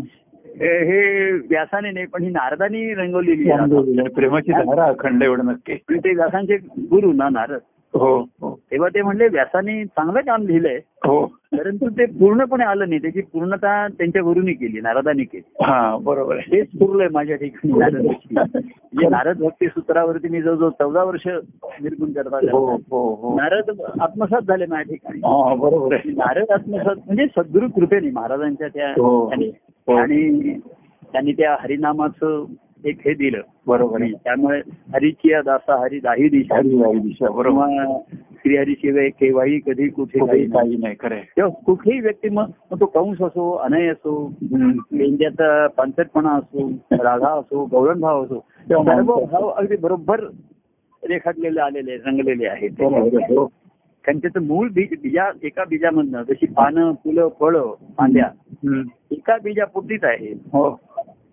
व्यासाने 1.50 1.90
नाही 1.90 2.06
पण 2.06 2.22
ही 2.22 2.30
नारदानी 2.30 2.94
रंगवलेली. 2.94 4.08
प्रेमाची 4.08 4.52
धारा 4.52 4.84
अखंड 4.84 5.22
एवढं 5.22 5.46
नक्की. 5.46 5.74
ते 5.74 6.14
व्यासांचे 6.14 6.56
गुरु 6.90 7.12
ना 7.12 7.28
नारद. 7.28 7.60
हो 7.94 8.08
हो. 8.40 8.50
तेव्हा 8.70 8.88
ते 8.88 9.02
म्हणले 9.02 9.26
व्यासाने 9.28 9.84
चांगलं 9.86 10.20
काम 10.20 10.42
लिहिलंय 10.42 10.76
हो. 11.06 11.24
परंतु 11.52 11.88
ते 11.88 12.04
पूर्णपणे 12.18 12.64
आलं 12.64 12.88
नाही. 12.88 13.00
त्याची 13.02 13.20
पूर्णता 13.22 13.72
त्यांच्या 13.88 14.22
गुरुनी 14.22 14.52
केली 14.52 14.80
नारदानी 14.80 15.24
केली. 15.24 15.64
हा 15.64 15.96
बरोबर 16.02 16.38
तेच 16.52 16.68
पुरलंय 16.78 17.08
माझ्या 17.12 17.36
ठिकाणी 17.36 17.78
नारदाची. 17.78 18.34
म्हणजे 18.34 19.08
नारद 19.10 19.38
भक्ती 19.38 19.66
सूत्रावरती 19.66 20.28
मी 20.28 20.42
जवळजवळ 20.42 20.70
चौदा 20.78 21.02
वर्ष 21.04 21.26
निर्गुण 21.26 22.12
करता 22.12 22.38
हो. 22.52 22.64
हो 22.90 23.02
हो. 23.14 23.34
नारद 23.36 23.70
आत्मसात 24.00 24.42
झाले 24.42 24.66
माझ्या 24.66 24.94
ठिकाणी. 24.94 25.20
हा 25.20 25.54
बरोबर 25.54 25.96
नारद 26.06 26.50
आत्मसात 26.50 26.96
म्हणजे 27.06 27.26
सद्गुरु 27.36 27.68
कृपेने 27.70 28.10
महाराजांच्या 28.10 28.68
त्या 28.68 28.90
हो. 28.90 29.18
हो. 29.88 29.96
आणि 29.96 30.58
त्यांनी 31.12 31.32
त्या 31.32 31.56
हरिनामाचं 31.60 32.44
एक 32.84 33.00
हे 33.06 33.14
दिलं 33.14 33.40
बरोबर 33.66 34.02
त्यामुळे 34.24 34.58
हरीची 34.94 35.32
दासा 35.46 35.76
हरी 35.82 35.98
दाही 36.00 36.28
दिशा 36.28 36.60
दिशा 36.60 37.30
बरोबर 37.30 37.66
किंवा 37.66 37.98
श्रीहरी 38.42 38.74
शिवाय 38.74 39.08
केव्हाही 39.10 39.58
कधी 39.58 39.88
कुठे 39.88 40.18
काही 40.18 40.76
नाही. 40.76 40.94
खरं 41.00 41.48
कुठेही 41.64 42.00
व्यक्ती 42.00 42.28
मग 42.28 42.50
तो 42.80 42.86
कंस 42.86 43.20
असो 43.22 43.50
अनय 43.54 43.88
असो 43.88 44.14
हम्म. 44.42 44.70
मेंढ्याचा 44.92 45.66
पानसटपणा 45.66 46.34
असो 46.34 46.68
राधा 47.04 47.32
असो 47.38 47.64
गौरण 47.64 48.00
भाव 48.00 48.24
असो 48.24 48.38
सर्व 48.68 49.14
भाव 49.24 49.48
अगदी 49.48 49.76
बरोबर 49.76 50.24
रेखाटलेले 51.02 51.60
आलेले 51.60 51.96
रंगलेले 51.96 52.46
आहेत 52.46 52.70
बरोबर 52.78 53.22
आहे. 53.22 53.34
हो. 53.34 53.46
कारण 54.04 54.18
त्याचं 54.18 54.42
मूळ 54.42 54.68
बीज 54.68 54.92
बीजा 55.02 55.30
एका 55.42 55.64
बीजामधनं 55.68 56.22
जशी 56.22 56.46
पानं 56.46 56.92
फुलं 57.04 57.28
फळं 57.40 57.72
फांद्या. 57.98 58.28
एका 59.12 59.36
बीजापुरतीच 59.44 60.04
आहे 60.04 60.32
हो 60.52 60.68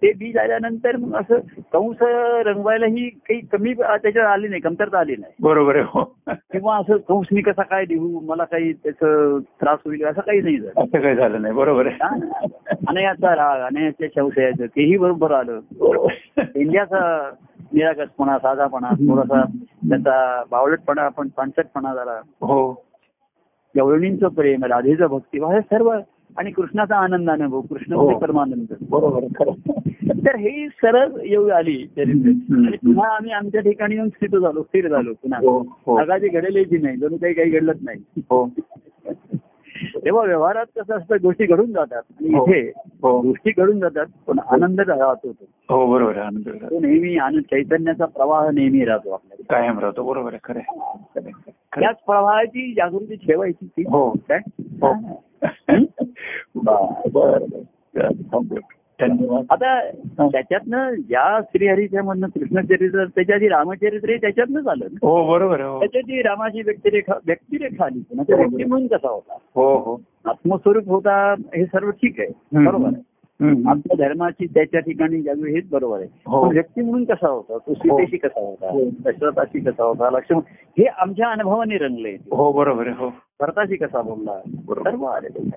ते 0.01 0.11
बीज 0.13 0.37
आल्यानंतर 0.37 0.95
मग 0.95 1.15
असं 1.15 1.39
कंस 1.73 2.01
रंगवायलाही 2.45 3.09
काही 3.09 3.39
कमी 3.51 3.73
त्याच्यात 3.73 4.25
आली 4.25 4.47
नाही 4.47 4.61
कमतरता 4.61 4.99
आली 4.99 5.15
नाही. 5.15 5.33
बरोबर 5.41 5.75
आहे 5.75 5.85
हो. 5.87 6.03
किंवा 6.27 6.75
असं 6.77 6.97
कंस 6.97 7.27
मी 7.31 7.41
कसा 7.41 7.61
काय 7.61 7.85
देऊ 7.85 8.19
मला 8.19 8.43
काही 8.43 8.73
त्याचं 8.73 9.39
त्रास 9.61 9.79
होईल 9.85 10.05
असं 10.05 10.21
काही 10.21 10.41
नाही 10.41 10.57
झालं. 10.57 10.81
असं 10.83 11.01
काही 11.01 11.15
झालं 11.15 11.41
नाही 11.41 11.53
बरोबर 11.53 11.87
आहे? 11.87 12.45
अनयाचा 12.87 13.35
राग 13.35 13.61
अनयाच्या 13.61 14.07
शवशयाचं 14.15 14.65
तेही 14.65 14.97
बरोबर 14.97 15.31
आलं. 15.31 15.59
इंडियाचा 16.55 17.31
निरागसपणा 17.73 18.37
साधापणा 18.37 18.89
थोडासा 18.89 19.41
त्याचा 19.89 20.43
बावळटपणा 20.51 21.01
आपण 21.01 21.27
पानसटपणा 21.27 21.93
झाला. 21.95 22.19
हो. 22.41 22.71
गवळणींचं 23.75 24.27
प्रेम 24.27 24.63
राधेचं 24.63 25.07
भक्तिभाव 25.07 25.51
हे 25.51 25.59
सर्व 25.61 25.91
आणि 26.37 26.51
कृष्णाचा 26.51 26.95
आनंद 26.95 27.29
अनुभव 27.29 27.61
कृष्ण 27.61 27.93
हो. 27.93 28.17
परमानंद. 28.17 28.73
बरोबर 28.89 29.49
तर 30.25 30.35
हे 30.35 30.67
सरळ 30.67 31.07
येऊ 31.25 31.47
आली. 31.47 31.87
आणि 31.97 32.77
पुन्हा 32.77 33.15
आम्ही 33.15 33.31
आमच्या 33.31 33.61
ठिकाणी 33.61 33.95
येऊन 33.95 34.09
स्थित 34.09 34.29
झालो 34.29 34.63
स्थिर 34.63 34.87
झालो 34.87 35.13
पुन्हा. 35.13 35.39
हो 35.39 35.59
हो. 35.59 36.03
जगाची 36.03 36.27
घडलेली 36.27 36.77
नाही 36.77 36.97
जणू 36.97 37.17
काही 37.17 37.33
काही 37.33 37.49
घडलंच 37.49 37.77
नाही. 37.81 38.03
हो. 38.17 38.49
तेव्हा 40.05 40.23
व्यवहारात 40.25 40.65
कसं 40.75 40.97
असतं 40.97 41.15
गोष्टी 41.21 41.45
घडून 41.45 41.73
जातात. 41.73 42.01
आणि. 42.09 42.29
इथे 42.29 42.61
गोष्टी 43.03 43.51
घडून 43.57 43.79
जातात 43.79 44.05
पण 44.27 44.39
आनंद 44.39 44.79
राहतो 44.79 45.31
तो 45.31 45.75
हो 45.75 45.91
बरोबर 45.91 46.17
आनंद. 46.17 46.49
तो 46.63 46.79
नेहमी 46.79 47.17
आनंद 47.17 47.41
चैतन्याचा 47.41 48.05
प्रवाह 48.05 48.49
नेहमी 48.51 48.85
राहतो 48.85 49.11
आपल्याला. 49.11 49.59
कायम 49.59 49.79
राहतो 49.79 50.03
बरोबर 50.03 50.33
आहे 50.33 50.53
खरं. 50.53 50.59
त्याच 51.79 51.95
प्रवाहाची 51.95 52.73
जागृती 52.73 53.15
ठेवायची 53.15 53.65
ती. 53.65 53.81
हो. 53.81 54.09
काय? 54.11 54.39
हो? 55.43 55.75
हं? 58.25 58.55
धन्यवाद. 59.01 59.45
आता 59.49 59.89
त्याच्यातनं 60.27 60.95
ज्या 60.95 61.39
श्रीहरीच्या 61.41 62.03
मधनं 62.03 62.27
कृष्णचरित्र 62.27 63.05
त्याच्या 63.05 63.35
आधी 63.35 63.47
रामचरित्र 63.47 64.09
हे 64.09 64.17
त्याच्यातनंच 64.17 64.67
आलं 64.67 64.85
ना. 64.91 65.07
हो 65.07 65.31
बरोबर 65.31 65.61
हो. 65.61 65.79
त्याच्यात 65.79 66.03
जी 66.03 66.21
रामाची 66.21 66.61
व्यक्तिरेखा 66.61 67.13
व्यक्तिरेखा 67.25 67.85
आली 67.85 67.99
पुन्हा 67.99 68.31
तो 68.31 68.37
व्यक्ती 68.37 68.63
म्हणून 68.63 68.87
कसा 68.87 69.09
होता? 69.09 69.37
हो 69.55 69.77
हो. 69.77 70.01
आत्मस्वरूप 70.25 70.87
होता 70.87 71.31
हे 71.31 71.65
सर्व 71.65 71.89
ठीक 71.89 72.19
आहे. 72.19 72.63
बरोबर 72.65 72.87
आहे. 72.87 73.16
हम्म. 73.41 73.69
आत्मधर्माची 73.69 74.45
त्याच्या 74.45 74.79
ठिकाणी 74.79 75.21
जावी 75.21 75.51
हेच 75.53 75.69
बरोबर 75.69 75.99
आहे 75.99 76.07
हो. 76.25 76.49
व्यक्ती 76.51 76.81
म्हणून 76.81 77.05
कसा 77.05 77.27
होता 77.29 77.57
तो 77.57 77.73
सीतेशी 77.73 78.17
कसा 78.17 78.39
होता 78.39 78.71
हो. 78.71 78.79
दशरथाशी 79.05 79.59
कसा 79.59 79.83
होता 79.83 80.09
लक्ष्मण 80.09 80.39
हे 80.77 80.85
आमच्या 80.85 81.27
अनुभवाने 81.29 81.77
रंगले 81.77 82.09
हो 82.09 82.51
बरोबर 82.51 82.87
आहे 82.87 82.95
हो 82.97 83.09
भरताशी 83.41 83.75
कसा 83.75 84.01
बोलला. 84.01 84.39
सर्व 84.69 85.03
आले. 85.03 85.49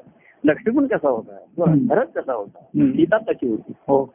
लक्ष्मण 0.44 0.86
कसा 0.86 1.08
होता. 1.08 1.64
भरत 1.88 2.06
कसा 2.16 2.32
होता. 2.32 2.58
सीता 2.76 3.16
कशी 3.16 3.48
होती? 3.48 3.72
हो. 3.76 4.14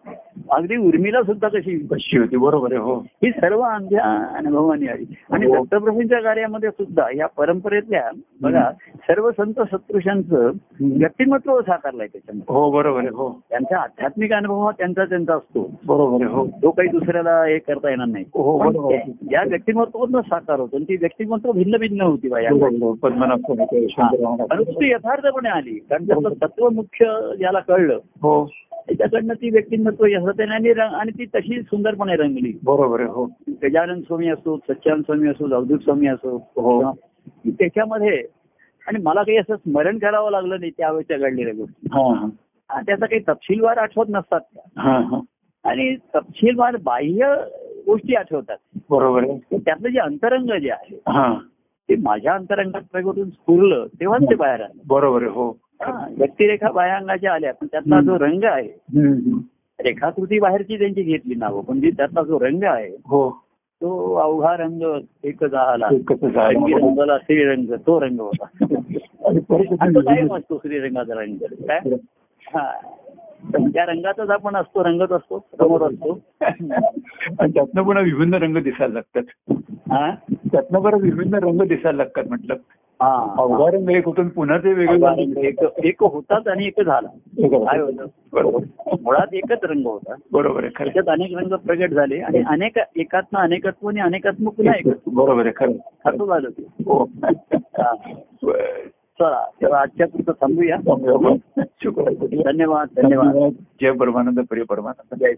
अगदी 0.51 0.77
उर्मिला 0.77 1.23
सुद्धा 1.23 1.47
कशी. 1.47 1.87
कशी 1.91 2.17
होती? 2.17 2.37
बरोबर 2.37 2.71
आहे 2.71 2.81
हो. 2.81 2.95
ही 2.95 3.31
सर्व 3.31 3.59
आमच्या 3.59 4.03
अनुभवाने 4.37 4.87
आली. 4.87 5.05
आणि 5.31 5.45
हो. 5.45 5.55
दत्तप्रभूंच्या 5.55 6.19
कार्यामध्ये 6.19 6.69
सुद्धा 6.69 7.07
या 7.15 7.25
परंपरेतल्या 7.25 8.09
बघा 8.41 8.71
सर्व 8.95 9.31
संत 9.31 9.53
सत्पुरुषांचं 9.53 10.51
व्यक्तिमत्व 10.81 11.61
साकारलंय 11.61 12.07
त्याच्यामध्ये. 12.07 12.53
हो 12.53 12.71
बरोबर 12.71 12.99
आहे 12.99 13.07
हो. 13.07 13.41
त्यांचा 13.49 13.77
आध्यात्मिक 13.77 14.33
अनुभव 14.33 14.65
हा 14.65 14.71
त्यांचा 14.71 15.05
त्यांचा 15.05 15.35
असतो. 15.35 15.61
बरोबर 15.85 16.25
आहे 16.25 16.33
हो. 16.33 16.47
तो 16.47 16.71
काही 16.71 16.89
दुसऱ्याला 16.89 17.43
हे 17.43 17.57
करता 17.57 17.89
येणार 17.89 18.07
नाही. 18.07 18.25
हो, 18.33 18.57
बरोबर. 18.59 18.95
या 19.31 19.43
व्यक्तिमत्वातून 19.47 20.21
साकार 20.21 20.59
होतो. 20.59 20.75
आणि 20.75 20.85
ती 20.85 20.95
व्यक्तिमत्व 20.95 21.51
भिन्न 21.51 21.77
भिन्न 21.77 22.01
होती 22.01 22.29
बा 22.29 22.39
या 22.39 22.49
बरोबर. 22.51 23.09
पद्मनाभ 23.09 23.39
स्वामी 23.39 23.83
यशवंतराव 23.83 24.31
महाराज. 24.31 24.47
अनुष्ठी 24.51 24.91
यथार्थपणे 24.91 25.49
आली. 25.49 25.75
कारण 25.89 26.05
तत्व 26.23 26.69
मुख्य 26.69 27.19
ज्याला 27.37 27.59
कळलं. 27.59 27.99
हो. 28.21 28.49
त्याच्याकडनं 28.73 29.33
ती 29.33 29.49
व्यक्तिमत्व 29.49 30.05
आणि 30.39 30.73
रंग- 30.73 30.93
आणि 30.93 31.11
ती 31.11 31.25
तशी 31.25 31.61
सुंदरपणे 31.61 32.15
रंगली. 32.15 32.59
बरोबर 32.63 33.01
हो. 33.01 33.25
गजानन 33.63 34.01
स्वामी 34.01 34.27
असो 34.27 34.57
सच्चानंद 34.57 35.01
स्वामी 35.01 35.29
असो 35.29 35.55
अवधूत 35.55 35.79
स्वामी 35.79 36.07
असो 36.07 36.35
हो. 36.37 36.91
त्याच्यामध्ये 37.47 38.23
आणि 38.87 38.99
मला 39.03 39.23
काही 39.23 39.37
असं 39.37 39.55
स्मरण 39.55 39.97
करावं 39.97 40.31
लागलं 40.31 40.59
नाही 40.59 40.71
त्यावेळेच्या 40.77 41.17
घडलेल्या 41.17 41.53
गोष्टी. 41.53 41.87
हा 41.91 42.15
हा. 42.15 42.81
त्याचा 42.81 43.05
काही 43.05 43.21
तपशीलवार 43.27 43.77
आठवत 43.77 44.05
नसतात 44.09 44.39
त्या. 44.39 44.81
हा 44.81 44.99
हा. 44.99 45.19
आणि 45.63 45.95
तपशीलवार 45.95 46.75
बाह्य 46.83 47.35
गोष्टी 47.85 48.15
आठवतात. 48.15 48.79
बरोबर 48.89 49.25
त्यातलं 49.51 49.89
जे 49.89 49.99
अंतरंग 49.99 50.59
जे 50.59 50.71
आहे 50.71 50.95
हा. 50.95 51.33
ते 51.89 51.95
माझ्या 51.95 52.33
अंतरंगात 52.33 52.81
स्फुरलं 53.27 53.85
तेव्हाच 53.99 54.21
ते 54.23 54.35
बाहेर 54.35 54.61
आलं. 54.61 54.81
बरोबर 54.87 55.21
आहे 55.21 55.31
हो 55.31 55.49
हा, 55.49 55.64
व्यक्तिरेखा 56.17 56.71
बाह्यांगाच्या 56.71 57.33
आल्या 57.33 57.53
पण 57.53 57.67
त्यातला 57.67 58.01
जो 58.01 58.19
रंग 58.19 58.43
आहे. 58.43 58.67
रेखाकृती 59.83 60.39
बाहेरची 60.39 60.77
त्यांची 60.77 61.01
घेतली 61.01 61.35
नावं 61.35 61.61
पण 61.61 61.79
जी 61.79 61.91
त्यातला 61.91 62.23
जो 62.23 62.39
रंग 62.39 62.63
आहे 62.63 62.87
हो. 63.05 63.45
तो 63.81 64.13
अवघा 64.15 64.57
रंग 64.57 64.99
एकच 65.23 65.51
झाला. 65.51 65.87
रंगी 66.21 66.73
रंगाला 66.73 67.17
श्रीरंग 67.17 67.73
तो 67.87 68.01
रंग 68.01 68.19
होता. 68.19 68.45
कायम 70.01 70.35
असतो 70.35 70.57
श्रीरंगाचा 70.57 71.13
रंग. 71.13 71.35
काय? 71.35 71.79
हा. 72.47 72.71
त्या 73.55 73.85
रंगातच 73.85 74.29
आपण 74.29 74.55
असतो 74.55 74.83
रंगत 74.83 75.11
असतो 75.11 75.45
समोर 75.51 75.81
असतो. 75.81 76.19
आणि 76.41 77.51
त्यातनं 77.53 77.81
पुन्हा 77.81 78.03
विभिन्न 78.03 78.33
रंग 78.33 78.57
दिसायला 78.57 78.93
लागतात. 78.93 79.53
हा? 79.91 80.15
त्यातनं 80.51 80.81
बरं 80.81 80.97
विभिन्न 80.97 81.33
रंग 81.33 81.61
दिसायला 81.61 81.97
लागतात 81.97 82.23
म्हटलं. 82.27 82.55
हा. 83.01 83.35
अवघा 83.37 83.71
रंग 83.71 83.89
एक 83.89 84.05
होतून 84.05 84.29
पुन्हा 84.29 84.57
ते 84.57 84.73
वेगळं 84.73 85.15
एक 85.83 86.03
होताच 86.03 86.47
आणि 86.47 86.67
एक 86.67 86.81
झाला. 86.81 87.07
काय 87.49 87.79
होतं? 87.79 88.05
बरोबर. 88.33 88.59
मुळात 89.01 89.33
एकच 89.33 89.59
रंग 89.63 89.85
होता. 89.85 90.13
बरोबर 90.31 90.63
आहे 90.63 90.83
त्याच्यात 90.83 91.09
अनेक 91.09 91.37
रंग 91.37 91.53
प्रगट 91.53 91.89
झाले 91.89 92.19
आणि 92.19 92.43
अनेक 92.47 92.79
एकात्म 92.95 93.37
अनेकत्व 93.37 93.87
आणि 93.87 93.99
अनेकत्व 93.99 94.49
पुन्हा 94.49 94.73
एकत्व 94.75 95.11
बरोबर 95.11 95.45
आहे 95.45 95.53
खरं 95.55 95.71
असं 96.05 96.25
झालं 96.25 96.49
ते. 96.49 96.63
हो. 96.85 97.05
चला 99.19 99.45
तेव्हा 99.61 99.81
आजच्या 99.81 100.07
पुरतं 100.07 100.31
थांबूया. 100.31 100.75
धन्यवाद 102.45 102.87
धन्यवाद. 102.97 103.49
जय 103.81 103.91
परमानंद 103.91 104.39
प्रिय 104.49 104.63
परमानंद. 104.63 105.19
जय 105.19 105.33